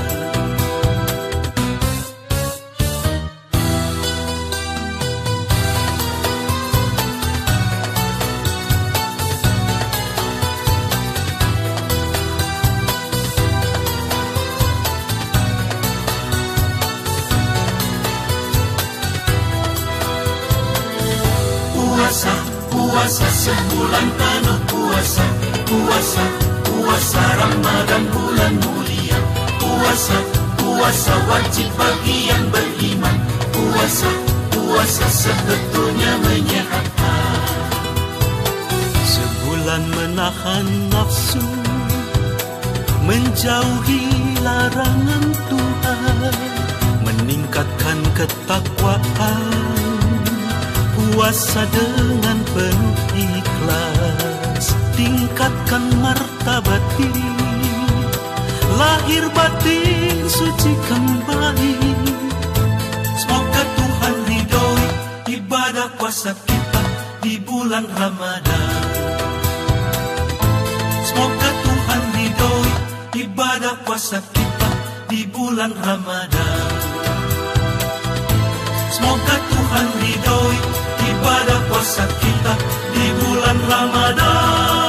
Puasa, 21.80 22.36
puasa 22.68 23.28
sebulan 23.32 24.08
penuh 24.20 24.60
puasa, 24.68 25.26
puasa 25.64 26.52
puasa 26.92 27.24
Ramadan 27.40 28.04
bulan 28.12 28.54
mulia. 28.68 29.16
Puasa, 29.64 30.18
puasa 30.60 31.14
wajib 31.32 31.72
bagi 31.80 32.28
yang 32.28 32.44
beriman. 32.52 33.16
Puasa, 33.56 34.12
puasa 34.52 35.08
sebetulnya 35.08 36.20
menyehatkan. 36.20 37.72
Sebulan 39.08 39.88
menahan 39.88 40.68
nafsu 40.92 41.40
Menjauhi 43.08 44.36
larangan 44.44 45.26
Tuhan 45.48 46.36
Meningkatkan 47.08 48.00
ketakwaan. 48.20 49.48
Puasa 50.92 51.64
dengan 51.72 52.38
penuh 52.52 53.00
ikhlas 53.16 53.91
Tingkatkan 55.02 55.98
martabat 55.98 56.84
diri. 56.94 57.74
Lahir 58.78 59.26
batin 59.34 60.30
suci 60.30 60.78
kembali. 60.78 61.74
Semoga 63.18 63.62
Tuhan 63.66 64.16
ridhoi 64.30 64.86
ibadah 65.42 65.90
puasa 65.98 66.38
kita 66.46 66.82
di 67.26 67.42
bulan 67.42 67.90
Ramadan. 67.90 68.86
Semoga 71.10 71.50
Tuhan 71.50 72.02
ridhoi 72.14 72.72
ibadah 73.26 73.82
puasa 73.82 74.22
kita 74.22 74.70
di 75.10 75.26
bulan 75.26 75.74
Ramadan. 75.82 76.70
Semoga 78.94 79.36
Tuhan 79.50 79.88
ridhoi 79.98 80.58
ibadah 81.10 81.60
puasa 81.74 82.06
kita 82.06 82.54
di 82.94 83.06
bulan 83.18 83.58
Ramadan 83.66 84.81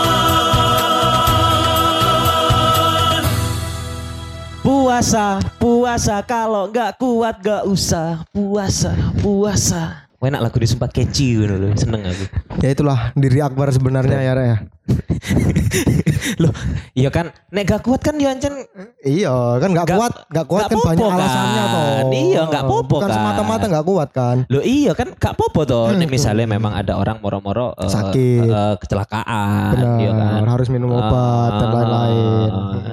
Puasa, 5.02 5.42
puasa 5.58 6.22
kalau 6.22 6.70
nggak 6.70 6.94
kuat 6.94 7.42
nggak 7.42 7.66
usah 7.66 8.22
puasa, 8.30 8.94
puasa. 9.18 10.06
Enak 10.22 10.38
lagu 10.38 10.62
disumpah 10.62 10.86
catchy 10.86 11.34
gitu 11.34 11.50
loh, 11.50 11.74
seneng 11.74 12.06
aku. 12.06 12.22
Ya 12.62 12.70
itulah 12.70 13.10
diri 13.12 13.42
Akbar 13.42 13.66
sebenarnya 13.68 14.22
ya 14.22 14.30
Ra, 14.30 14.44
ya. 14.46 14.56
Loh, 16.38 16.54
iya 16.94 17.10
kan, 17.10 17.34
nek 17.50 17.66
gak 17.66 17.82
kuat 17.82 17.98
kan 18.00 18.14
ya 18.14 18.30
ancen 18.30 18.54
Iya, 19.00 19.34
kan 19.58 19.68
nggak 19.68 19.84
Nggak- 19.84 19.98
kuat, 19.98 20.12
nggak 20.28 20.46
kuat 20.46 20.62
kan 20.62 20.78
banyak 20.78 21.02
popo 21.02 21.10
alasannya 21.12 21.50
kan. 21.58 21.74
toh. 21.74 22.10
Iya, 22.14 22.40
nggak 22.44 22.64
popo 22.64 22.94
Bukan 22.94 23.02
kan. 23.02 23.10
semata-mata 23.12 23.64
nggak 23.66 23.84
kuat 23.84 24.08
kan. 24.12 24.36
Loh 24.46 24.62
iya 24.62 24.92
kan 24.92 25.08
gak 25.12 25.34
apa-apa 25.34 25.60
toh 25.64 25.86
Nek 25.90 26.06
misalnya 26.08 26.46
memang 26.46 26.72
ada 26.72 26.94
orang 26.94 27.18
moro-moro 27.18 27.74
eh, 27.74 27.90
Sakit. 27.90 28.46
eh, 28.46 28.74
kecelakaan 28.78 29.74
Benar, 29.74 29.98
iya 29.98 30.10
kan 30.14 30.46
harus 30.46 30.70
minum 30.70 30.94
obat 30.94 31.50
dan 31.52 31.66
Ah, 31.66 31.72
lain-lain. 31.74 32.52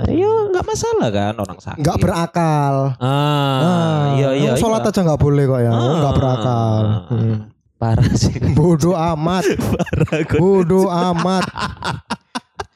Iya 0.09 0.33
nggak 0.59 0.75
masalah 0.75 1.07
kan 1.07 1.33
orang 1.39 1.59
sakit 1.63 1.79
Nggak 1.79 1.97
berakal. 2.03 2.75
Ah, 2.99 4.19
iya 4.19 4.29
iya 4.35 4.51
Yang 4.51 4.59
Sholat 4.59 4.83
iya. 4.83 4.91
aja 4.91 4.99
nggak 5.07 5.21
boleh 5.23 5.43
kok 5.47 5.59
ya. 5.63 5.71
Ah. 5.71 5.95
Nggak 6.03 6.13
berakal. 6.19 6.75
Hmm. 7.07 7.35
Parah 7.79 8.11
sih 8.11 8.35
Bodoh 8.59 8.91
amat. 8.91 9.47
Parah 9.71 10.19
Bodoh 10.35 10.91
amat. 10.91 11.47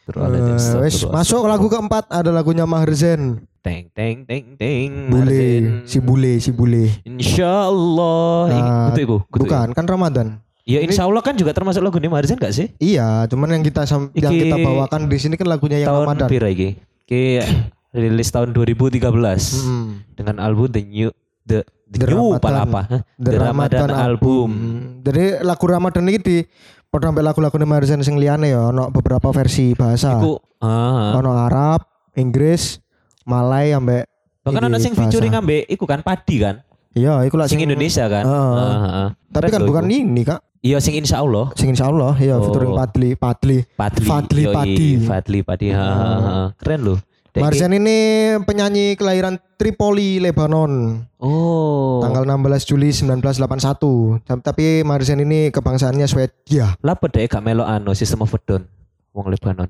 Eh, 0.04 0.80
wes 0.80 1.04
masuk 1.08 1.43
lagu 1.43 1.67
keempat 1.67 2.08
ada 2.08 2.32
lagunya 2.32 2.63
Maher 2.63 2.96
Zain. 2.96 3.43
Teng 3.60 3.88
teng 3.91 4.24
teng 4.28 4.60
teng 4.60 4.91
Bule, 5.08 5.84
si 5.84 6.00
bule, 6.00 6.39
si 6.39 6.52
bule. 6.52 6.88
Insya 7.04 7.67
Allah 7.67 8.48
Nah, 8.48 8.88
Kutu 8.91 9.00
iku, 9.04 9.17
kutu 9.28 9.43
iku. 9.43 9.52
Bukan, 9.52 9.67
kan 9.72 9.86
Ramadan. 9.88 10.28
Ya 10.63 10.80
insya 10.80 11.04
Allah 11.04 11.19
kan 11.19 11.36
juga 11.36 11.52
termasuk 11.52 11.84
lagu 11.84 12.00
ini 12.00 12.08
Marzin 12.08 12.39
gak 12.39 12.56
sih 12.56 12.72
Iya, 12.80 13.28
cuman 13.28 13.52
yang 13.52 13.63
kita 13.67 13.84
yang 14.15 14.32
kita 14.32 14.56
bawakan 14.56 15.12
di 15.12 15.19
sini 15.19 15.36
kan 15.36 15.52
lagunya 15.52 15.84
yang 15.84 15.91
Tahun 15.91 16.08
Ramadan. 16.08 16.28
pira 16.32 16.48
iki 16.48 16.80
Ki 17.04 17.39
rilis 17.92 18.30
tahun 18.30 18.56
2013 18.56 19.04
Hmm. 19.62 20.02
dengan 20.16 20.39
album 20.39 20.68
The 20.68 20.82
New 20.82 21.10
The, 21.44 21.60
The, 21.86 21.98
The 22.00 22.08
New 22.10 22.32
Ramadan. 22.34 22.56
apa 22.63 22.82
Hah? 22.88 23.02
The, 23.20 23.32
Ramadan, 23.36 23.89
album. 23.92 24.50
Jadi 25.04 25.44
lagu 25.44 25.66
Ramadan 25.68 26.08
ini 26.08 26.18
di 26.18 26.38
padha 26.88 27.12
sampai 27.12 27.22
lagu-lagu 27.22 27.56
Maher 27.60 27.84
Zain 27.84 28.00
sing 28.00 28.16
liyane 28.16 28.50
ya 28.50 28.72
ono 28.72 28.88
beberapa 28.88 29.30
versi 29.36 29.76
bahasa. 29.76 30.16
Iku 30.16 30.39
ah. 30.63 31.20
Ono 31.20 31.36
Arab, 31.36 31.84
Inggris, 32.16 32.80
Malay 33.26 33.76
ambek 33.76 34.08
Bahkan 34.44 34.63
ada 34.68 34.80
sing 34.80 34.96
featuring 34.96 35.32
ambek 35.34 35.68
iku 35.68 35.84
kan 35.84 36.00
Padi 36.00 36.39
kan 36.39 36.63
Iya, 36.94 37.24
iku 37.26 37.36
lah 37.36 37.48
sing 37.48 37.60
Indonesia 37.60 38.06
kan 38.06 38.24
Heeh. 38.24 38.56
Ah, 38.56 38.88
ah. 38.88 39.10
Tapi 39.34 39.50
kan 39.50 39.66
bukan 39.66 39.89
ini, 39.89 40.22
Kak. 40.24 40.39
Iya 40.63 40.80
sing 40.80 40.95
insya 40.95 41.19
Allah 41.19 41.52
Sing 41.60 41.76
insya 41.76 41.91
Allah 41.91 42.15
ya 42.15 42.39
Oh. 42.39 42.47
featuring 42.47 42.71
Padli, 42.71 43.10
Padli. 43.19 43.58
Padli 43.76 44.04
Fadli 44.08 44.43
Padi. 44.47 44.88
Fadli 45.04 45.39
Padi 45.43 45.67
ha, 45.76 45.84
ha, 45.84 46.12
ha. 46.15 46.36
Keren 46.56 46.82
loh 46.88 46.99
Marzian 47.34 47.73
ini 47.73 47.97
penyanyi 48.45 48.93
kelahiran 48.93 49.41
Tripoli, 49.58 50.21
Lebanon. 50.21 51.02
Oh 51.17 51.97
Tanggal 51.97 52.30
16 52.30 52.69
Juli 52.69 52.93
1981. 52.93 54.21
Tapi- 54.21 54.86
Marzian 54.86 55.17
ini 55.17 55.49
kebangsaannya 55.49 56.06
Swedia. 56.06 56.78
Lapa 56.86 57.10
deh 57.10 57.26
gak 57.26 57.41
melo 57.41 57.65
anu 57.65 57.97
sistem 57.97 58.21
of 58.21 58.30
Wong 59.13 59.28
Lebanon 59.34 59.69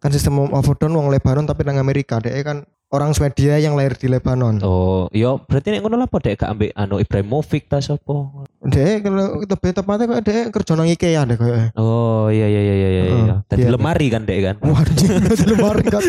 Kan 0.00 0.10
sistem 0.14 0.38
of 0.38 0.64
wong 0.64 1.10
Lebanon 1.10 1.44
tapi 1.44 1.66
nang 1.66 1.82
Amerika. 1.82 2.22
Dia 2.22 2.40
kan 2.40 2.62
orang 2.90 3.14
Swedia 3.14 3.54
yang 3.62 3.78
lahir 3.78 3.94
di 3.94 4.10
Lebanon. 4.10 4.58
Oh 4.66 5.06
iya 5.14 5.38
berarti 5.38 5.70
nek 5.70 5.80
ngono 5.82 5.96
lapa 5.96 6.18
deh 6.18 6.34
gak 6.34 6.50
ambek 6.50 6.70
anu 6.74 6.98
Ibrahimovic 6.98 7.70
ta 7.70 7.78
sapa 7.78 8.46
Dia 8.66 8.98
kalau 8.98 9.40
lebih 9.46 9.70
tepatnya 9.70 10.04
kok 10.10 10.22
dia 10.26 10.38
kerja 10.50 10.72
nang 10.74 10.90
IKEA 10.90 11.22
deh 11.22 11.38
kayak. 11.38 11.70
Oh 11.78 12.26
iya 12.28 12.50
iya 12.50 12.60
iya 12.60 12.74
iya 12.74 12.88
iya 12.90 13.02
Heeh, 13.06 13.22
iya 13.24 13.36
Tadi 13.46 13.62
iya. 13.62 13.70
lemari 13.70 14.06
kan 14.10 14.22
dek 14.26 14.38
kan 14.42 14.56
Wajib 14.60 15.06
di 15.22 15.44
lemari 15.54 15.84
kan. 15.86 16.02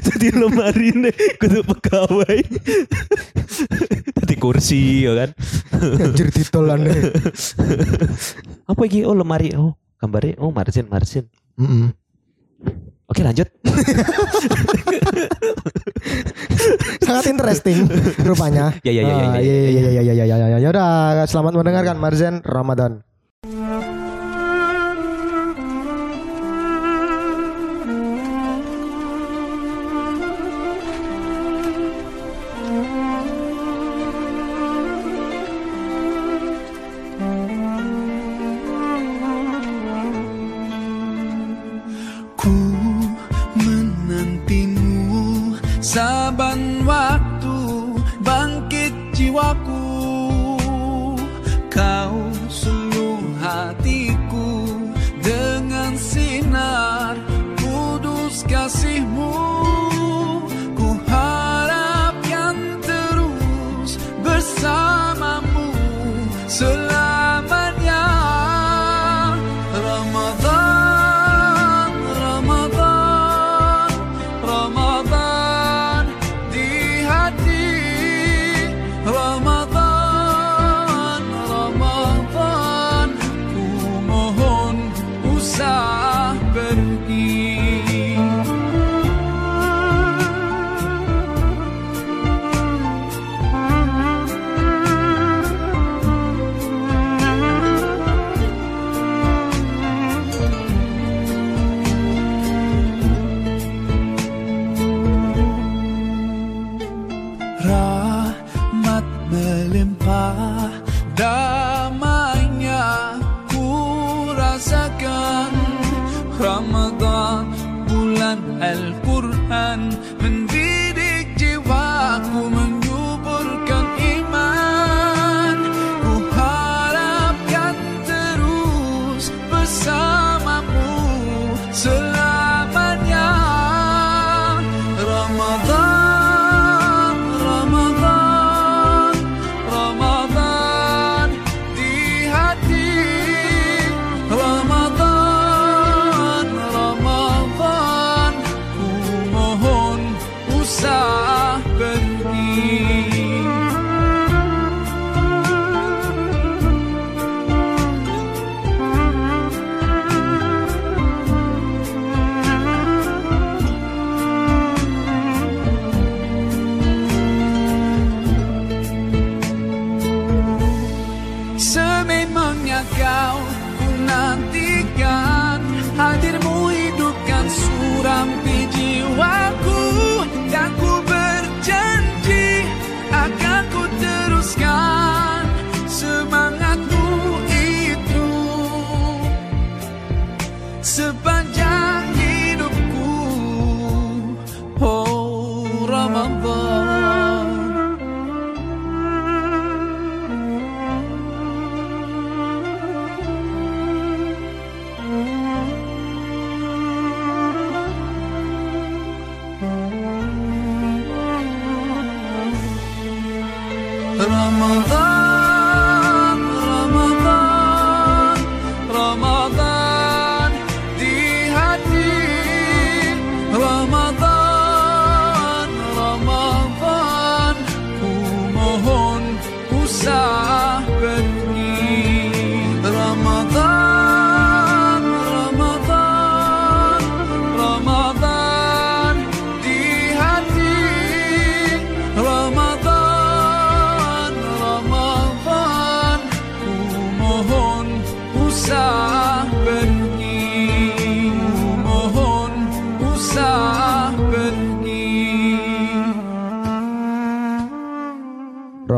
Tadi 0.00 0.28
lemari 0.32 0.88
nih 0.96 1.16
kudu 1.36 1.60
pegawai 1.62 2.38
Tadi 4.16 4.34
kursi 4.40 5.04
ya 5.04 5.12
kan 5.12 5.30
Anjir 5.76 6.32
ditolan. 6.32 6.88
Apa 8.64 8.80
iki 8.88 9.04
oh 9.04 9.12
lemari 9.12 9.52
oh 9.52 9.76
gambarnya 9.96 10.40
oh 10.40 10.52
margin 10.52 10.88
margin 10.88 11.24
Mm-mm. 11.56 11.88
Oke 13.06 13.22
lanjut 13.22 13.46
Sangat 17.06 17.30
interesting 17.30 17.86
rupanya. 18.26 18.74
Ya, 18.82 18.90
ya, 18.90 19.02
ya, 19.06 19.14
ya, 19.14 19.14
ya, 19.14 19.38
iya 19.38 19.54
ya, 19.54 19.70
iya 19.70 20.02
iya 20.02 20.02
iya 20.02 20.24
iya 20.26 20.36
iya 20.42 20.58
ya 20.58 20.68
udah 20.74 21.22
selamat 21.30 21.52
mendengarkan 21.54 21.96
Marzen 22.02 22.42
Ramadan. 22.42 23.05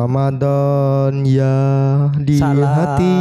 Ramadan 0.09 1.21
ya 1.29 1.55
di 2.17 2.41
Salam. 2.41 2.65
hati. 2.65 3.13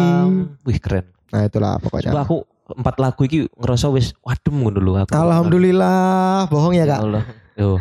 Wih 0.63 0.80
keren. 0.80 1.04
Nah 1.28 1.43
itulah 1.43 1.76
pokoknya. 1.78 2.15
Coba 2.15 2.23
aku 2.23 2.38
empat 2.69 2.95
lagu 2.95 3.21
iki 3.21 3.52
ngerasa 3.54 3.91
wis 3.91 4.15
wadem 4.23 4.56
ngono 4.56 4.80
lho 4.80 4.91
aku. 4.97 5.12
Alhamdulillah, 5.12 6.47
bohong 6.47 6.71
ya 6.71 6.88
Ya 6.88 6.95
kak. 6.95 7.00
Allah. 7.04 7.23
Yo. 7.60 7.76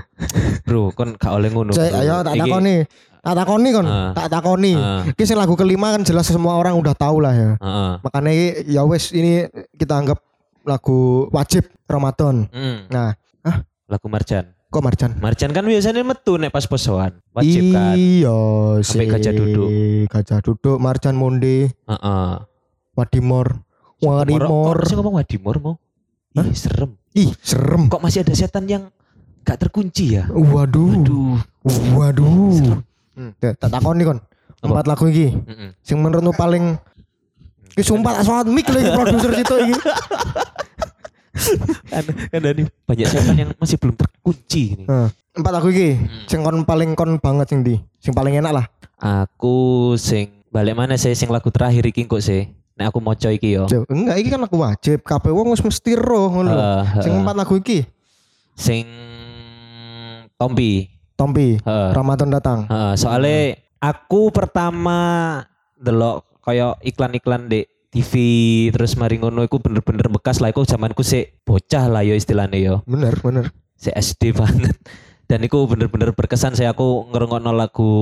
Bro, 0.66 0.90
kon 0.90 1.14
gak 1.14 1.30
oleh 1.30 1.54
ngono. 1.54 1.70
Cek, 1.70 1.94
ayo 1.94 2.18
tak 2.20 2.34
Iki- 2.34 2.42
takoni. 2.42 2.76
Tak 3.22 3.34
takoni 3.36 3.68
kon, 3.70 3.86
Ah. 3.86 4.10
tak 4.10 4.26
takoni. 4.26 4.72
Ah. 4.74 5.02
Ini 5.06 5.22
sing 5.22 5.38
lagu 5.38 5.54
kelima 5.54 5.94
kan 5.94 6.02
jelas 6.02 6.26
semua 6.26 6.54
orang 6.56 6.74
udah 6.74 6.94
tahu 6.94 7.18
lah 7.18 7.30
ya. 7.30 7.50
Heeh. 7.58 7.90
Makanya 8.00 8.30
ini, 8.32 8.46
ya 8.66 8.82
wes 8.82 9.10
ini 9.10 9.46
kita 9.72 9.98
anggap 9.98 10.18
lagu 10.62 11.30
wajib 11.30 11.62
Ramadan. 11.86 12.50
Mm. 12.50 12.90
Nah, 12.90 13.14
Lagu 13.86 14.10
Marjan. 14.10 14.50
Kok 14.66 14.82
Marjan? 14.82 15.10
Marjan 15.18 15.50
kan 15.54 15.64
biasanya 15.64 16.02
metu 16.02 16.36
nek 16.36 16.50
pas 16.50 16.66
posoan. 16.66 17.14
Wajib 17.32 17.72
kan. 17.72 17.94
Iya 17.96 18.36
Sampai 18.82 19.06
gajah 19.08 19.32
duduk. 19.32 19.68
Gajah 20.10 20.38
duduk, 20.42 20.76
Marjan 20.76 21.14
Monde, 21.16 21.70
Heeh. 21.72 22.30
Wadimor, 22.96 23.60
Kok 24.00 24.08
Wadimor. 24.08 24.76
sih 24.88 24.96
ngomong 24.96 25.20
Wadimor 25.20 25.56
mau? 25.60 25.74
Ih, 26.36 26.52
serem. 26.52 26.96
Ih, 27.16 27.32
serem. 27.40 27.88
Kok 27.88 28.00
masih 28.00 28.20
ada 28.20 28.32
setan 28.36 28.68
yang 28.68 28.92
gak 29.40 29.56
terkunci 29.56 30.20
ya? 30.20 30.28
Waduh. 30.28 30.92
Aduh. 31.00 31.36
Waduh. 31.96 32.80
Hmm, 33.16 33.32
tak 33.40 33.56
tak 33.56 33.72
takoni 33.72 34.04
kon. 34.04 34.20
Empat 34.60 34.84
lagu 34.84 35.08
iki. 35.08 35.32
Mm-mm. 35.32 35.70
Sing 35.80 35.96
menurutmu 36.00 36.36
paling 36.36 36.76
Ki 37.76 37.84
sumpah 37.84 38.20
tak 38.20 38.24
soal 38.24 38.48
mic 38.48 38.64
lagi 38.72 38.88
produser 38.88 39.32
situ 39.36 39.54
iki. 39.68 39.74
kan, 41.92 42.04
kan 42.06 42.40
ada 42.40 42.50
nih 42.56 42.66
banyak 42.88 43.06
setan 43.06 43.36
yang 43.36 43.50
masih 43.60 43.76
belum 43.76 43.96
terkunci 43.96 44.62
nih. 44.82 44.86
Heeh. 44.88 45.08
Empat 45.36 45.52
lagu 45.52 45.68
iki. 45.68 46.00
Sing 46.26 46.40
kon 46.40 46.64
paling 46.64 46.96
kon 46.96 47.20
banget 47.20 47.46
sing 47.52 47.60
di. 47.60 47.76
Sing 48.00 48.16
paling 48.16 48.40
enak 48.40 48.52
lah. 48.56 48.66
Aku 48.96 49.92
sing 50.00 50.32
balik 50.48 50.72
mana 50.72 50.96
sih 50.96 51.12
sing 51.12 51.28
lagu 51.28 51.52
terakhir 51.52 51.84
iki 51.84 52.08
kok 52.08 52.24
sih. 52.24 52.48
Nek 52.76 52.92
aku 52.92 53.00
moco 53.00 53.28
iki 53.28 53.56
yo. 53.56 53.68
Jauh. 53.68 53.84
Enggak, 53.88 54.16
iki 54.20 54.28
kan 54.32 54.40
lagu 54.40 54.56
wajib. 54.56 55.04
Kabeh 55.04 55.32
wong 55.32 55.52
wis 55.52 55.64
mesti 55.64 55.92
roh 55.96 56.28
ngono 56.32 56.50
lho. 56.52 56.60
Heeh, 56.60 57.04
Sing 57.04 57.12
empat 57.20 57.36
lagu 57.36 57.54
iki. 57.56 57.84
Sing 58.56 58.84
Tompi. 60.36 60.92
Tompi, 61.16 61.56
Heeh. 61.56 61.90
Ramadan 61.96 62.28
datang. 62.28 62.68
Heeh, 62.68 62.92
soalnya 63.00 63.56
aku 63.80 64.28
pertama 64.28 65.40
delok 65.80 66.28
kayak 66.44 66.76
iklan-iklan 66.84 67.48
di 67.48 67.64
TV 67.96 68.12
terus 68.68 68.92
mari 68.92 69.16
ngono 69.16 69.40
iku 69.40 69.56
bener-bener 69.56 70.04
bekas 70.10 70.36
lah 70.36 70.52
iku 70.52 70.62
zamanku 70.62 71.00
sih 71.00 71.32
bocah 71.40 71.88
lah 71.88 72.04
yo 72.04 72.12
istilahnya 72.12 72.58
yo. 72.58 72.74
Bener, 72.84 73.16
bener. 73.16 73.48
Si 73.74 73.88
SD 73.88 74.32
banget. 74.36 74.76
Dan 75.24 75.40
iku 75.40 75.64
bener-bener 75.64 76.12
berkesan 76.12 76.52
saya 76.52 76.70
aku 76.70 77.08
ngerungokno 77.08 77.50
lagu 77.50 77.92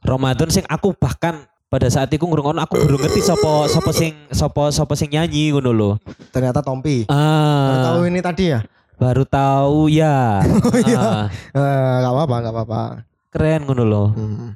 Ramadan 0.00 0.48
sing 0.48 0.64
aku 0.64 0.92
bahkan 0.92 1.44
pada 1.68 1.86
saat 1.86 2.08
itu 2.08 2.22
ngerungokno 2.22 2.58
aku 2.58 2.80
baru 2.80 2.96
ngerti 2.98 3.20
sopo 3.20 3.66
sopo 3.66 3.90
sing 3.90 4.16
sopo 4.28 4.70
sopo 4.70 4.94
sing 4.94 5.12
nyanyi 5.12 5.52
ngono 5.52 5.70
lho. 5.70 5.90
Ternyata 6.30 6.58
Tompi. 6.58 7.04
Baru 7.04 7.12
Ah, 7.12 7.84
tahu 7.84 8.00
ini 8.06 8.20
tadi 8.20 8.44
ya? 8.48 8.64
baru 8.94 9.22
tahu 9.22 9.90
ya. 9.90 10.40
Ah, 10.96 11.26
Eh, 11.52 11.94
gak 12.00 12.12
apa-apa, 12.14 12.36
gak 12.40 12.54
apa-apa. 12.54 12.82
keren 13.28 13.62
ngono 13.64 13.84
lho. 13.84 14.04
Hmm. 14.08 14.50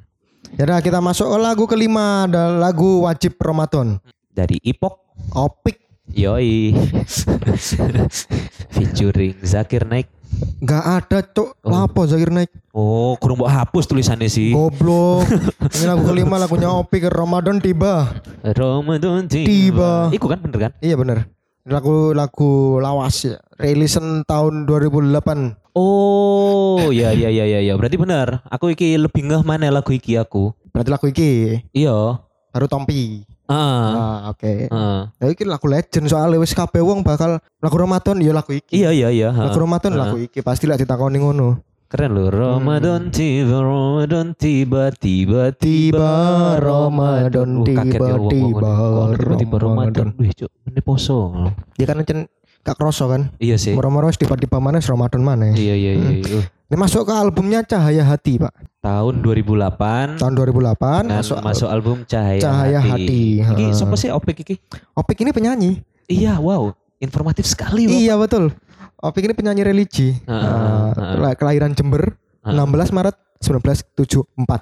Yaudah 0.57 0.79
kita 0.81 0.99
masuk 1.03 1.29
ke 1.29 1.37
lagu 1.37 1.63
kelima 1.69 2.25
ada 2.25 2.55
lagu 2.55 3.05
wajib 3.05 3.37
Ramadan. 3.37 4.01
Dari 4.33 4.57
Ipok. 4.63 4.95
Opik. 5.35 5.77
Yoi. 6.15 6.73
Featuring 8.73 9.37
Zakir 9.45 9.85
Naik. 9.85 10.09
Gak 10.61 10.83
ada 10.85 11.19
cok 11.25 11.49
Oh. 11.65 11.69
Lapo 11.73 12.05
Zakir 12.05 12.29
naik? 12.29 12.53
Oh 12.71 13.17
kurang 13.17 13.41
mbok 13.41 13.51
hapus 13.51 13.89
tulisannya 13.89 14.29
sih. 14.29 14.53
Goblok. 14.53 15.25
Ini 15.75 15.85
lagu 15.89 16.03
kelima 16.05 16.37
lagunya 16.39 16.69
Opik 16.71 17.09
Ramadan 17.09 17.59
tiba. 17.59 18.21
Ramadan 18.45 19.25
Tiba. 19.27 20.13
Iku 20.13 20.29
kan 20.29 20.39
bener 20.39 20.69
kan? 20.69 20.71
Iya 20.79 20.95
bener. 20.95 21.27
Lagu 21.67 22.15
lagu 22.15 22.79
lawas 22.79 23.25
ya. 23.25 23.37
Rilisan 23.59 24.23
tahun 24.23 24.63
2008 24.69 25.58
Oh 25.73 26.89
ya 26.89 27.13
ya 27.13 27.29
ya 27.29 27.45
ya 27.45 27.59
ya. 27.61 27.73
Berarti 27.77 27.97
bener 27.97 28.41
Aku 28.49 28.73
iki 28.73 28.97
lebih 28.97 29.25
ngeh 29.29 29.41
mana 29.45 29.69
lagu 29.69 29.93
iki 29.93 30.17
aku. 30.17 30.53
Berarti 30.73 30.89
lagu 30.89 31.05
iki? 31.09 31.61
Iya. 31.73 32.21
Baru 32.49 32.65
Tompi? 32.65 33.25
Ah 33.49 33.57
Ah 33.89 34.17
oke. 34.33 34.69
Ah. 34.69 35.09
Ya 35.21 35.33
iki 35.33 35.45
lagu 35.45 35.65
legend. 35.69 36.09
Soalnya 36.09 36.41
wis 36.41 36.53
kabeh 36.53 36.81
wong 36.81 37.01
bakal 37.01 37.41
lagu 37.61 37.75
Ramadan 37.77 38.21
ya 38.21 38.33
lagu 38.33 38.53
iki. 38.53 38.81
Iya 38.81 38.89
iya 38.93 39.09
iya. 39.09 39.29
Lagu 39.33 39.57
Ramadan 39.57 39.97
Ah. 39.97 40.09
lagu 40.09 40.17
iki 40.17 40.41
pasti 40.41 40.65
lah 40.65 40.77
ditakoni 40.77 41.21
ngono. 41.21 41.61
Keren 41.89 42.13
loh 42.13 42.29
Ramadan 42.29 43.09
tiba 43.09 43.65
Ramadan 43.65 44.37
tiba 44.37 44.93
tiba 44.93 45.49
Tiba 45.57 46.13
Ramadan. 46.61 47.65
Tiba 47.65 48.29
tiba 48.29 48.69
tiba-tiba 49.17 49.57
Ramadan. 49.57 50.13
Wih 50.21 50.29
cok 50.29 50.69
ini 50.69 50.81
poso. 50.85 51.33
Ya 51.81 51.89
kan 51.89 52.05
gak 52.69 52.77
kroso 52.77 53.09
kan. 53.09 53.33
Iya 53.37 53.57
sih. 53.57 53.73
Moro-moro 53.73 54.05
tiba-tiba 54.09 54.61
mana 54.61 54.77
Ramadan 54.77 55.21
mana. 55.21 55.49
Iya 55.51 55.73
iya 55.73 55.91
iya. 55.95 56.09
iya. 56.15 56.37
Uh, 56.37 56.45
Ini 56.69 56.77
masuk 56.77 57.01
ke 57.03 57.13
albumnya 57.13 57.65
Cahaya 57.65 58.05
Hati, 58.05 58.37
Pak. 58.37 58.53
tahun 58.79 59.19
2008 59.19 60.21
Tahun 60.21 60.33
2008 60.37 61.09
dan 61.09 61.17
masuk, 61.19 61.37
masuk, 61.41 61.67
album 61.67 62.05
Cahaya, 62.05 62.37
Cahaya 62.37 62.79
Hati. 62.79 63.41
Iki 63.41 63.65
Ha. 63.65 63.73
siapa 63.73 63.95
sih 63.97 64.07
Opik 64.07 64.45
iki? 64.45 64.55
Opik 64.93 65.17
ini 65.19 65.33
penyanyi. 65.33 65.81
Iya, 66.05 66.37
wow. 66.37 66.69
Informatif 66.97 67.43
sekali, 67.43 67.85
Bapak. 67.85 67.97
Iya 67.97 68.13
betul. 68.15 68.43
Opik 68.99 69.25
ini 69.25 69.33
penyanyi 69.33 69.61
religi. 69.63 70.13
Heeh, 70.13 70.29
Eh, 70.29 70.89
heeh. 70.93 71.13
kela- 71.17 71.35
kelahiran 71.35 71.71
Jember 71.73 72.13
16 72.45 72.93
Maret 72.93 73.15
1974. 73.41 74.61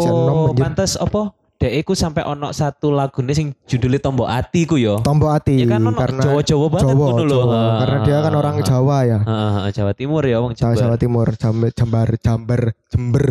Si 0.00 0.06
enom 0.06 0.38
Oh, 0.40 0.50
pantas 0.52 0.94
apa? 0.96 1.34
Dek 1.54 1.70
iku 1.86 1.94
sampai 1.94 2.26
ono 2.26 2.50
satu 2.50 2.90
lagune 2.90 3.30
sing 3.30 3.54
judulnya 3.64 4.02
Tombok 4.02 4.26
Ati 4.26 4.66
ku 4.66 4.74
yo. 4.74 4.98
Tombo 5.00 5.30
Ati 5.30 5.62
Ya 5.62 5.78
kan 5.78 5.86
ono 5.86 5.94
karena 5.94 6.22
Jawa-Jawa 6.26 6.66
banget 6.66 6.90
Jawa, 6.90 7.06
ngono 7.06 7.22
lho. 7.22 7.30
Jawa. 7.30 7.54
Ha. 7.54 7.78
Karena 7.78 7.98
dia 8.02 8.18
kan 8.18 8.32
orang 8.34 8.54
Jawa 8.60 8.96
ya. 9.06 9.18
Heeh, 9.22 9.50
heeh, 9.54 9.70
Jawa 9.70 9.92
Timur 9.94 10.22
ya 10.26 10.36
wong 10.42 10.52
Jawa, 10.58 10.74
Jember. 10.74 10.82
Jawa 10.82 10.96
Timur, 10.98 11.28
Jamber, 11.38 11.70
Jambar, 11.70 12.08
Jamber, 12.18 12.62
Jember. 12.90 13.26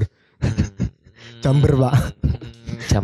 Jamber, 1.44 1.72
Pak. 1.76 1.94
Hmm, 1.94 2.80
Jam 2.88 3.04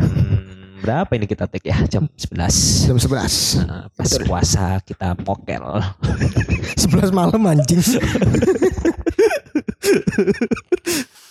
berapa 0.79 1.11
ini 1.19 1.27
kita 1.27 1.45
take 1.51 1.67
ya? 1.67 1.77
Jam 1.91 2.07
11. 2.15 2.87
Jam 2.87 2.97
11. 2.97 3.67
Nah, 3.67 3.91
pas 3.91 4.11
puasa 4.23 4.79
kita 4.87 5.11
mokel. 5.27 5.59
11 6.79 7.11
malam 7.11 7.43
anjing. 7.43 7.83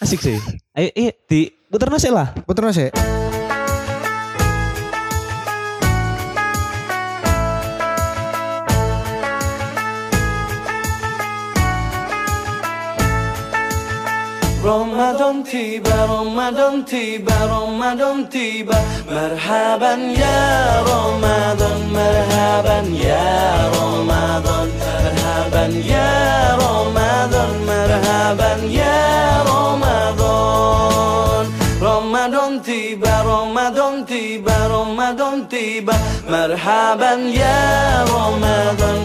Asik 0.05 0.21
sih. 0.21 0.37
Ayo, 0.77 0.93
eh, 0.95 1.17
di 1.27 1.51
puter 1.73 1.89
nasi 1.91 2.13
lah. 2.13 2.31
Putra 2.47 2.71
sih. 2.71 2.93
رمضان 14.65 15.45
تيبا 15.45 16.05
رمضان 16.05 16.85
تيبا 16.85 17.35
رمضان 17.47 18.29
تيبا. 18.29 18.79
مرحبا 19.11 19.93
يا 20.23 20.83
رمضان 20.91 21.81
مرحبا 21.95 22.79
يا 23.09 23.27
رمضان. 23.77 24.69
مرحبا 24.83 25.65
يا 25.95 26.11
رمضان 26.63 27.53
مرحبا 27.71 28.53
يا 28.81 28.99
رمضان. 29.51 31.47
رمضان 31.83 32.63
تيبا 32.63 33.15
رمضان 33.23 34.07
تيبا 34.07 34.57
رمضان 34.67 35.49
تيبا. 35.49 35.97
مرحبا 36.31 37.13
يا 37.43 37.61
رمضان 38.05 38.99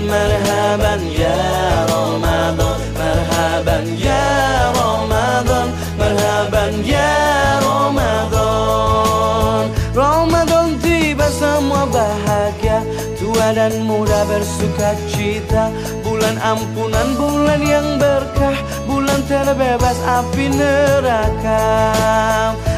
ampunan, 16.54 17.18
bulan 17.18 17.62
yang 17.66 17.98
berkah 17.98 18.58
Bulan 18.86 19.26
terbebas 19.26 19.98
api 20.06 20.54
neraka. 20.54 21.66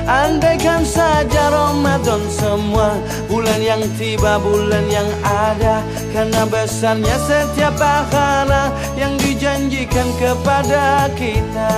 Andaikan 0.05 0.85
saja 0.85 1.49
Ramadan 1.49 2.21
semua 2.29 2.95
Bulan 3.27 3.59
yang 3.59 3.83
tiba, 3.99 4.39
bulan 4.39 4.85
yang 4.87 5.09
ada. 5.25 5.83
Karena 6.13 6.47
besarnya 6.47 7.17
setiap 7.19 7.75
pahala 7.75 8.71
Yang 8.95 9.13
dijanjikan 9.25 10.07
kepada 10.21 11.09
kita. 11.19 11.73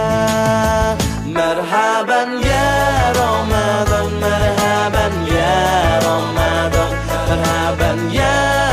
Marhaban 1.27 2.41
ya 2.41 2.69
Ramadan 3.13 4.09
Marhaban 4.17 5.13
ya 5.29 5.57
Ramadan 6.01 6.91
Marhaban 7.05 7.97
ya 8.09 8.25
Ramadan 8.25 8.66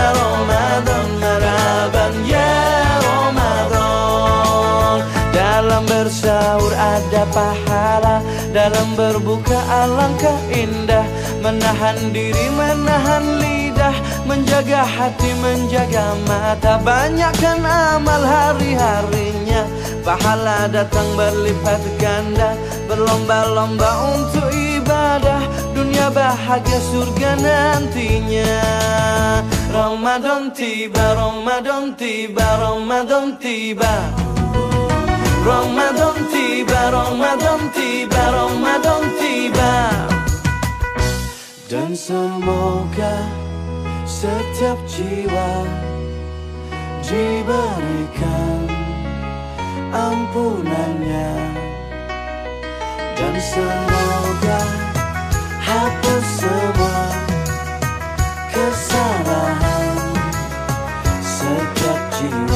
Dalam 6.05 6.21
bersahur 6.21 6.75
ada 6.77 7.25
pahala 7.33 8.21
Dalam 8.53 8.93
berbuka 8.93 9.57
alangkah 9.73 10.37
indah. 10.53 11.01
Menahan 11.41 11.97
diri, 12.13 12.45
menahan 12.53 13.41
lidah 13.41 13.97
Menjaga 14.29 14.85
hati, 14.85 15.33
menjaga 15.41 16.13
mata. 16.29 16.77
Banyakkan 16.85 17.65
amal 17.65 18.21
hari-harinya. 18.21 19.65
Pahala 20.05 20.69
datang 20.69 21.09
berlipat 21.17 21.81
ganda 21.97 22.53
Berlomba-lomba 22.85 24.13
untuk 24.13 24.45
ibadah. 24.53 25.41
Dunia 25.73 26.13
bahagia 26.13 26.85
surga 26.93 27.33
nantinya. 27.41 28.61
Ramadan 29.73 30.53
tiba, 30.53 31.17
Ramadan 31.17 31.97
tiba, 31.97 32.45
Ramadan 32.61 33.41
tiba 33.41 34.24
Ramadan 35.45 36.17
tiba, 36.33 36.89
Ramadan 36.89 37.69
tiba, 37.77 38.23
Ramadan 38.33 39.05
tiba. 39.21 39.77
Dan 41.69 41.93
semoga 41.93 43.29
setiap 44.09 44.81
jiwa 44.89 45.69
diberikan 47.05 48.73
ampunannya. 49.93 51.33
Dan 53.13 53.37
semoga 53.37 54.61
hapus 55.61 56.27
semua 56.41 57.05
kesalahan 58.49 59.93
setiap 61.21 62.01
jiwa 62.17 62.54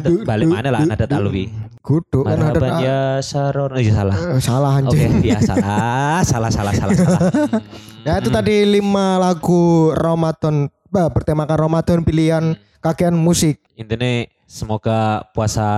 Du- 0.00 0.22
Balik 0.22 0.46
mana 0.46 0.68
lah 0.68 0.80
du- 0.80 0.90
adat 0.90 1.06
du- 1.06 1.16
alwi. 1.16 1.44
Kudu 1.78 2.24
kan 2.24 2.34
ada 2.34 2.56
Marhaban 2.56 2.72
ya 2.80 3.00
Saron. 3.20 3.70
Oh 3.70 3.78
iya 3.78 3.92
salah. 3.94 4.16
Eh, 4.16 4.40
salah 4.40 4.72
Oke, 4.72 4.96
anjing. 4.96 5.12
ya 5.22 5.38
salah, 5.38 6.18
salah, 6.22 6.48
salah, 6.48 6.72
salah, 6.72 6.94
salah. 6.94 7.20
Ya 8.04 8.18
itu 8.18 8.28
tadi 8.28 8.64
lima 8.64 9.16
lagu 9.16 9.88
Ramadan 9.90 10.68
bah, 10.86 11.08
bertemakan 11.08 11.56
Ramadan 11.58 12.00
pilihan 12.00 12.44
kakean 12.78 13.12
musik. 13.12 13.60
Intinya 13.74 14.24
semoga 14.44 15.24
puasa 15.30 15.68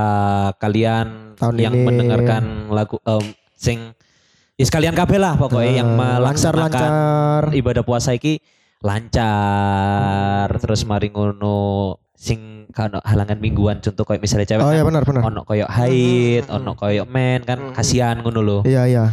kalian 0.56 1.34
Tahun 1.34 1.54
yang 1.54 1.70
ini- 1.72 1.86
mendengarkan 1.86 2.66
lagu 2.68 2.98
em, 3.00 3.22
sing 3.52 3.94
ya 4.54 4.64
sekalian 4.64 4.90
kabeh 4.92 5.16
lah 5.16 5.34
pokoknya 5.34 5.80
yang 5.80 5.90
Eh, 5.90 5.96
melaksanakan 5.96 6.70
lancar-lancar. 6.70 7.42
ibadah 7.52 7.82
puasa 7.82 8.10
iki 8.10 8.42
lancar 8.80 10.48
terus 10.56 10.82
mari 10.82 11.08
ngono 11.08 11.94
sing 12.16 12.64
kano 12.72 12.96
halangan 13.04 13.36
mingguan 13.36 13.78
contoh 13.78 14.02
kayak 14.02 14.24
misalnya 14.24 14.48
cewek 14.48 14.64
Oh 14.64 14.72
kan 14.72 14.80
ya 14.80 14.84
benar 14.88 15.04
benar. 15.04 15.22
ono 15.22 15.44
koyok 15.44 15.68
haid, 15.68 16.44
ono 16.48 16.72
koyok 16.72 17.06
men 17.06 17.44
kan 17.44 17.76
kasihan 17.76 18.18
ngono 18.18 18.40
loh. 18.40 18.60
Iya 18.64 18.88
iya. 18.88 19.04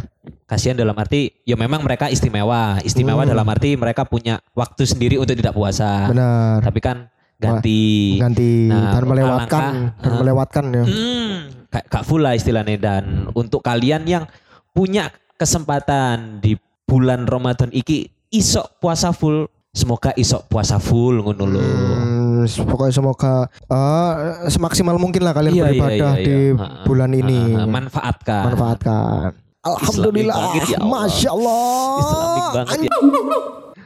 Kasihan 0.48 0.72
dalam 0.74 0.96
arti 0.96 1.28
ya 1.44 1.54
memang 1.54 1.84
mereka 1.84 2.08
istimewa. 2.08 2.80
Istimewa 2.80 3.22
Hmm. 3.22 3.30
dalam 3.30 3.46
arti 3.46 3.76
mereka 3.76 4.08
punya 4.08 4.40
waktu 4.56 4.88
sendiri 4.88 5.20
untuk 5.20 5.36
tidak 5.36 5.52
puasa. 5.52 6.08
Benar. 6.08 6.64
Tapi 6.64 6.80
kan 6.80 7.12
ganti. 7.36 8.16
ganti 8.16 8.72
Nah, 8.72 8.96
dan 8.96 9.04
melewatkan 9.04 9.36
alangkah, 9.52 10.00
dan 10.00 10.12
melewatkan 10.16 10.64
ya. 10.72 10.84
Hmm, 10.88 11.36
kayak 11.68 11.86
gak 11.92 12.04
full 12.08 12.24
lah 12.24 12.32
istilahnya 12.32 12.76
dan 12.80 13.04
untuk 13.36 13.60
kalian 13.60 14.08
yang 14.08 14.24
punya 14.72 15.12
kesempatan 15.36 16.40
di 16.40 16.56
bulan 16.82 17.28
Ramadan 17.28 17.68
iki 17.70 18.08
isok 18.30 18.80
puasa 18.80 19.12
full, 19.12 19.44
semoga 19.70 20.16
isok 20.16 20.48
puasa 20.48 20.80
full 20.80 21.20
ngono 21.20 21.44
lho. 21.44 21.60
Hmm, 21.60 22.23
pokoknya 22.46 22.94
semoga 22.94 23.34
eh, 23.66 24.12
semaksimal 24.48 24.96
mungkin 24.96 25.22
lah 25.22 25.32
kalian 25.32 25.52
Iya, 25.52 25.60
iya, 25.60 25.66
beribadah 25.68 26.12
iya, 26.16 26.24
di 26.24 26.36
iya. 26.52 26.60
Ha, 26.60 26.66
bulan 26.84 27.10
ini. 27.12 27.40
ha, 27.52 27.64
ha, 27.64 27.68
manfaatkan. 27.68 28.42
Manfaatkan. 28.52 29.28
Alhamdulillah, 29.64 30.36
banget 30.36 30.68
ya 30.68 30.78
Allah. 30.78 30.90
masya 30.92 31.30
Allah. 31.32 31.96
Islamik 31.96 32.46
banget 32.52 32.78
ya. 32.84 32.92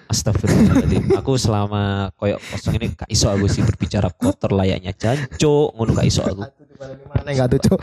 Astagfirullahaladzim. 0.09 1.05
Aku 1.21 1.37
selama 1.37 2.09
koyok 2.17 2.41
kosong 2.41 2.75
ini 2.81 2.87
gak 2.93 3.09
iso 3.09 3.29
aku 3.29 3.45
sih 3.47 3.61
berbicara 3.61 4.09
kotor 4.11 4.57
layaknya 4.57 4.93
janco 4.93 5.73
ngono 5.77 5.93
gak 5.93 6.09
iso 6.09 6.25
aku. 6.25 6.43
Mana 7.11 7.31
enggak 7.35 7.59
tuh, 7.59 7.61
Cuk? 7.69 7.81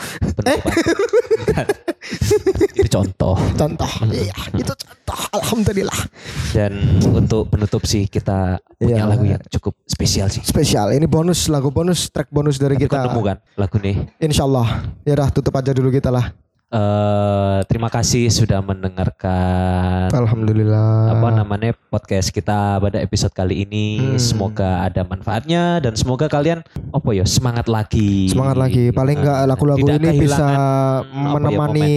Itu 2.76 2.88
contoh. 2.88 3.36
Contoh. 3.56 3.92
Iya, 4.08 4.36
itu 4.56 4.72
contoh. 4.72 5.20
Alhamdulillah. 5.36 6.00
Dan 6.56 7.04
untuk 7.04 7.52
penutup 7.52 7.84
sih 7.84 8.08
kita 8.08 8.60
punya 8.80 9.04
Iya. 9.04 9.10
lagu 9.10 9.26
yang 9.28 9.42
cukup 9.52 9.76
spesial 9.84 10.32
sih. 10.32 10.42
Spesial. 10.46 10.96
Ini 10.96 11.06
bonus 11.06 11.52
lagu 11.52 11.70
bonus 11.70 12.08
track 12.08 12.32
bonus 12.32 12.56
dari 12.56 12.80
Tapi 12.80 12.88
kita. 12.88 13.12
nemu 13.12 13.22
kan 13.22 13.38
lagu 13.60 13.78
nih. 13.80 13.96
Insya 14.24 14.48
Allah. 14.48 14.88
Ya 15.04 15.14
udah 15.20 15.30
tutup 15.30 15.54
aja 15.56 15.76
dulu 15.76 15.92
kita 15.92 16.08
lah. 16.08 16.32
Eh 16.76 17.60
terima 17.72 17.88
kasih 17.88 18.28
sudah 18.28 18.60
mendengarkan 18.60 20.12
Alhamdulillah. 20.12 21.16
apa 21.16 21.28
namanya 21.32 21.72
podcast 21.88 22.36
kita 22.36 22.84
pada 22.84 23.00
episode 23.00 23.32
kali 23.32 23.64
ini. 23.64 24.04
Hmm. 24.04 24.20
Semoga 24.20 24.84
ada 24.84 25.08
manfaatnya 25.08 25.80
dan 25.80 25.96
semoga 25.96 26.28
kalian 26.28 26.68
apa 26.92 27.10
ya 27.16 27.24
semangat 27.24 27.72
lagi. 27.72 28.28
Semangat 28.28 28.60
lagi. 28.60 28.92
Paling 28.92 29.24
enggak 29.24 29.40
Nah, 29.40 29.48
lagu-lagu 29.48 29.88
ini 29.88 30.10
bisa 30.20 30.36
kehilangan, 30.36 30.60
apa 30.60 31.16
ya, 31.16 31.32
menemani 31.32 31.94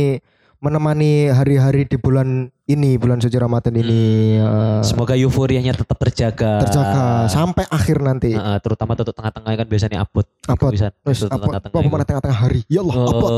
menemani 0.58 1.30
hari-hari 1.30 1.86
di 1.86 1.98
bulan 1.98 2.50
ini, 2.66 2.98
bulan 2.98 3.18
suci 3.18 3.34
Ramadan 3.34 3.74
ini 3.78 4.38
eh, 4.38 4.82
Semoga 4.86 5.18
euforianya 5.18 5.74
tetap 5.74 5.98
terjaga. 5.98 6.62
terjaga 6.62 7.26
sampai 7.26 7.66
akhir 7.66 7.98
nanti. 7.98 8.30
Heeh, 8.34 8.58
terutama 8.62 8.94
untuk 8.94 9.10
tengah-tengah 9.10 9.58
kan 9.58 9.66
biasanya 9.66 10.06
abot. 10.06 10.26
Abot. 10.46 10.70
Bisa 10.70 10.94
apa 11.26 11.66
tengah-tengah 12.06 12.38
hari? 12.38 12.62
Ya 12.70 12.86
Allah, 12.86 12.94
abot. 12.94 13.30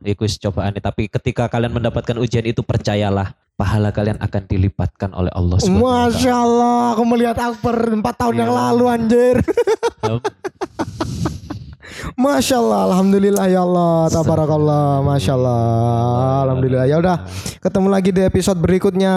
Itu 0.00 0.22
cobaan. 0.40 0.74
Tapi 0.74 1.06
ketika 1.06 1.46
kalian 1.46 1.72
mendapatkan 1.72 2.14
ujian 2.16 2.42
itu 2.42 2.60
percayalah, 2.60 3.30
pahala 3.54 3.90
kalian 3.90 4.18
akan 4.18 4.42
dilipatkan 4.44 5.10
oleh 5.10 5.32
Allah 5.32 5.58
wa 5.58 6.06
Masya 6.06 6.30
Allah, 6.32 6.94
aku 6.94 7.02
melihat 7.04 7.36
Akbar 7.36 7.74
4 7.90 8.02
tahun 8.14 8.34
yang 8.36 8.50
Iya. 8.50 8.58
lalu 8.70 8.84
anjir. 8.86 9.36
Masya 12.14 12.56
Allah, 12.56 12.80
Alhamdulillah 12.88 13.46
ya 13.48 13.60
Allah, 13.60 14.06
tabarakallah, 14.08 15.02
Masya 15.02 15.32
Allah, 15.34 15.62
Alhamdulillah. 16.46 16.86
Ya 16.86 16.96
udah, 16.98 17.26
ketemu 17.58 17.88
lagi 17.90 18.10
di 18.14 18.22
episode 18.22 18.58
berikutnya. 18.58 19.14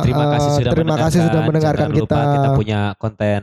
Terima 0.00 0.26
kasih 0.32 0.48
Eh, 0.48 0.56
sudah 0.58 0.72
terima 0.72 0.96
kasih 0.96 1.18
sudah 1.22 1.40
mendengarkan 1.44 1.88
Jangan 1.92 2.00
lupa 2.00 2.16
kita. 2.16 2.32
kita 2.32 2.48
punya 2.56 2.80
konten 2.96 3.40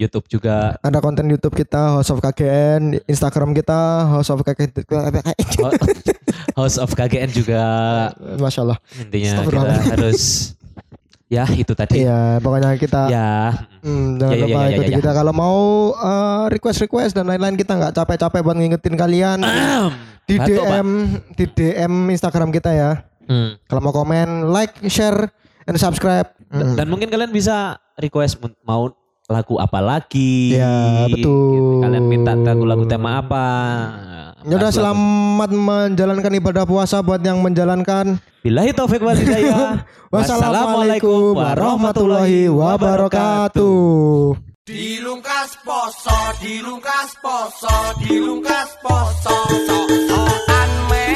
YouTube 0.00 0.24
juga. 0.26 0.80
Ada 0.80 1.04
konten 1.04 1.28
YouTube 1.28 1.52
kita, 1.52 2.00
House 2.00 2.08
of 2.08 2.24
KKN, 2.24 3.04
Instagram 3.04 3.52
kita, 3.52 4.08
House 4.08 4.32
of 4.32 4.40
KKN. 4.40 4.72
House 6.58 6.76
of 6.80 6.90
KGN 6.92 7.30
juga 7.30 7.62
Masya 8.40 8.60
Allah. 8.64 8.78
intinya 8.96 9.44
kita 9.44 9.60
harus 9.92 10.20
ya 11.30 11.44
itu 11.46 11.72
tadi. 11.76 12.02
Iya, 12.02 12.42
pokoknya 12.42 12.74
kita 12.74 13.06
Ya, 13.06 13.54
Hmm, 13.80 14.18
jangan 14.18 14.34
Ya, 14.34 14.36
ya, 14.36 14.44
lupa 14.44 14.58
ya, 14.58 14.64
ya, 14.64 14.70
ikuti 14.76 14.90
ya, 14.90 14.92
ya. 14.92 14.98
kita 15.00 15.10
kalau 15.14 15.32
mau 15.32 15.58
eh, 15.94 16.44
request-request 16.52 17.12
dan 17.16 17.30
lain-lain 17.30 17.56
kita 17.56 17.72
nggak 17.78 17.92
capek-capek 17.96 18.40
buat 18.42 18.56
ngingetin 18.58 18.96
kalian 18.98 19.38
di 20.26 20.36
Batuk, 20.36 20.52
DM 20.64 20.88
di 21.34 21.44
DM 21.48 21.92
Instagram 22.10 22.50
kita 22.50 22.70
ya. 22.72 22.90
Hmm. 23.30 23.54
Kalau 23.70 23.80
mau 23.80 23.94
komen, 23.94 24.50
like, 24.50 24.74
share, 24.90 25.30
and 25.64 25.78
subscribe. 25.78 26.26
Hmm. 26.50 26.74
Dan 26.74 26.90
mungkin 26.90 27.06
kalian 27.08 27.30
bisa 27.30 27.78
request 27.94 28.42
mau 28.66 28.90
lagu 29.30 29.54
apa 29.62 29.78
lagi. 29.78 30.58
Ya, 30.58 31.06
betul. 31.06 31.54
Gitu. 31.54 31.72
Kalian 31.86 32.04
minta 32.10 32.34
lagu-lagu 32.34 32.84
tema 32.90 33.22
apa. 33.22 33.46
Ya 34.42 34.58
udah 34.58 34.72
selamat 34.74 35.50
menjalankan 35.54 36.32
ibadah 36.42 36.66
puasa 36.66 36.98
buat 37.00 37.22
yang 37.22 37.38
menjalankan. 37.38 38.18
Billahi 38.42 38.74
taufik 38.74 39.00
wal 39.00 39.14
hidayah. 39.14 39.86
Wassalamualaikum 40.12 41.38
warahmatullahi 41.38 42.50
wabarakatuh. 42.50 44.50
Dilungkas 44.66 45.50
poso, 45.66 46.18
dilungkas 46.38 47.10
poso, 47.18 47.74
dilungkas 48.02 48.70
poso, 48.82 49.34
sok-sokan 49.66 50.70
melu 50.86 51.09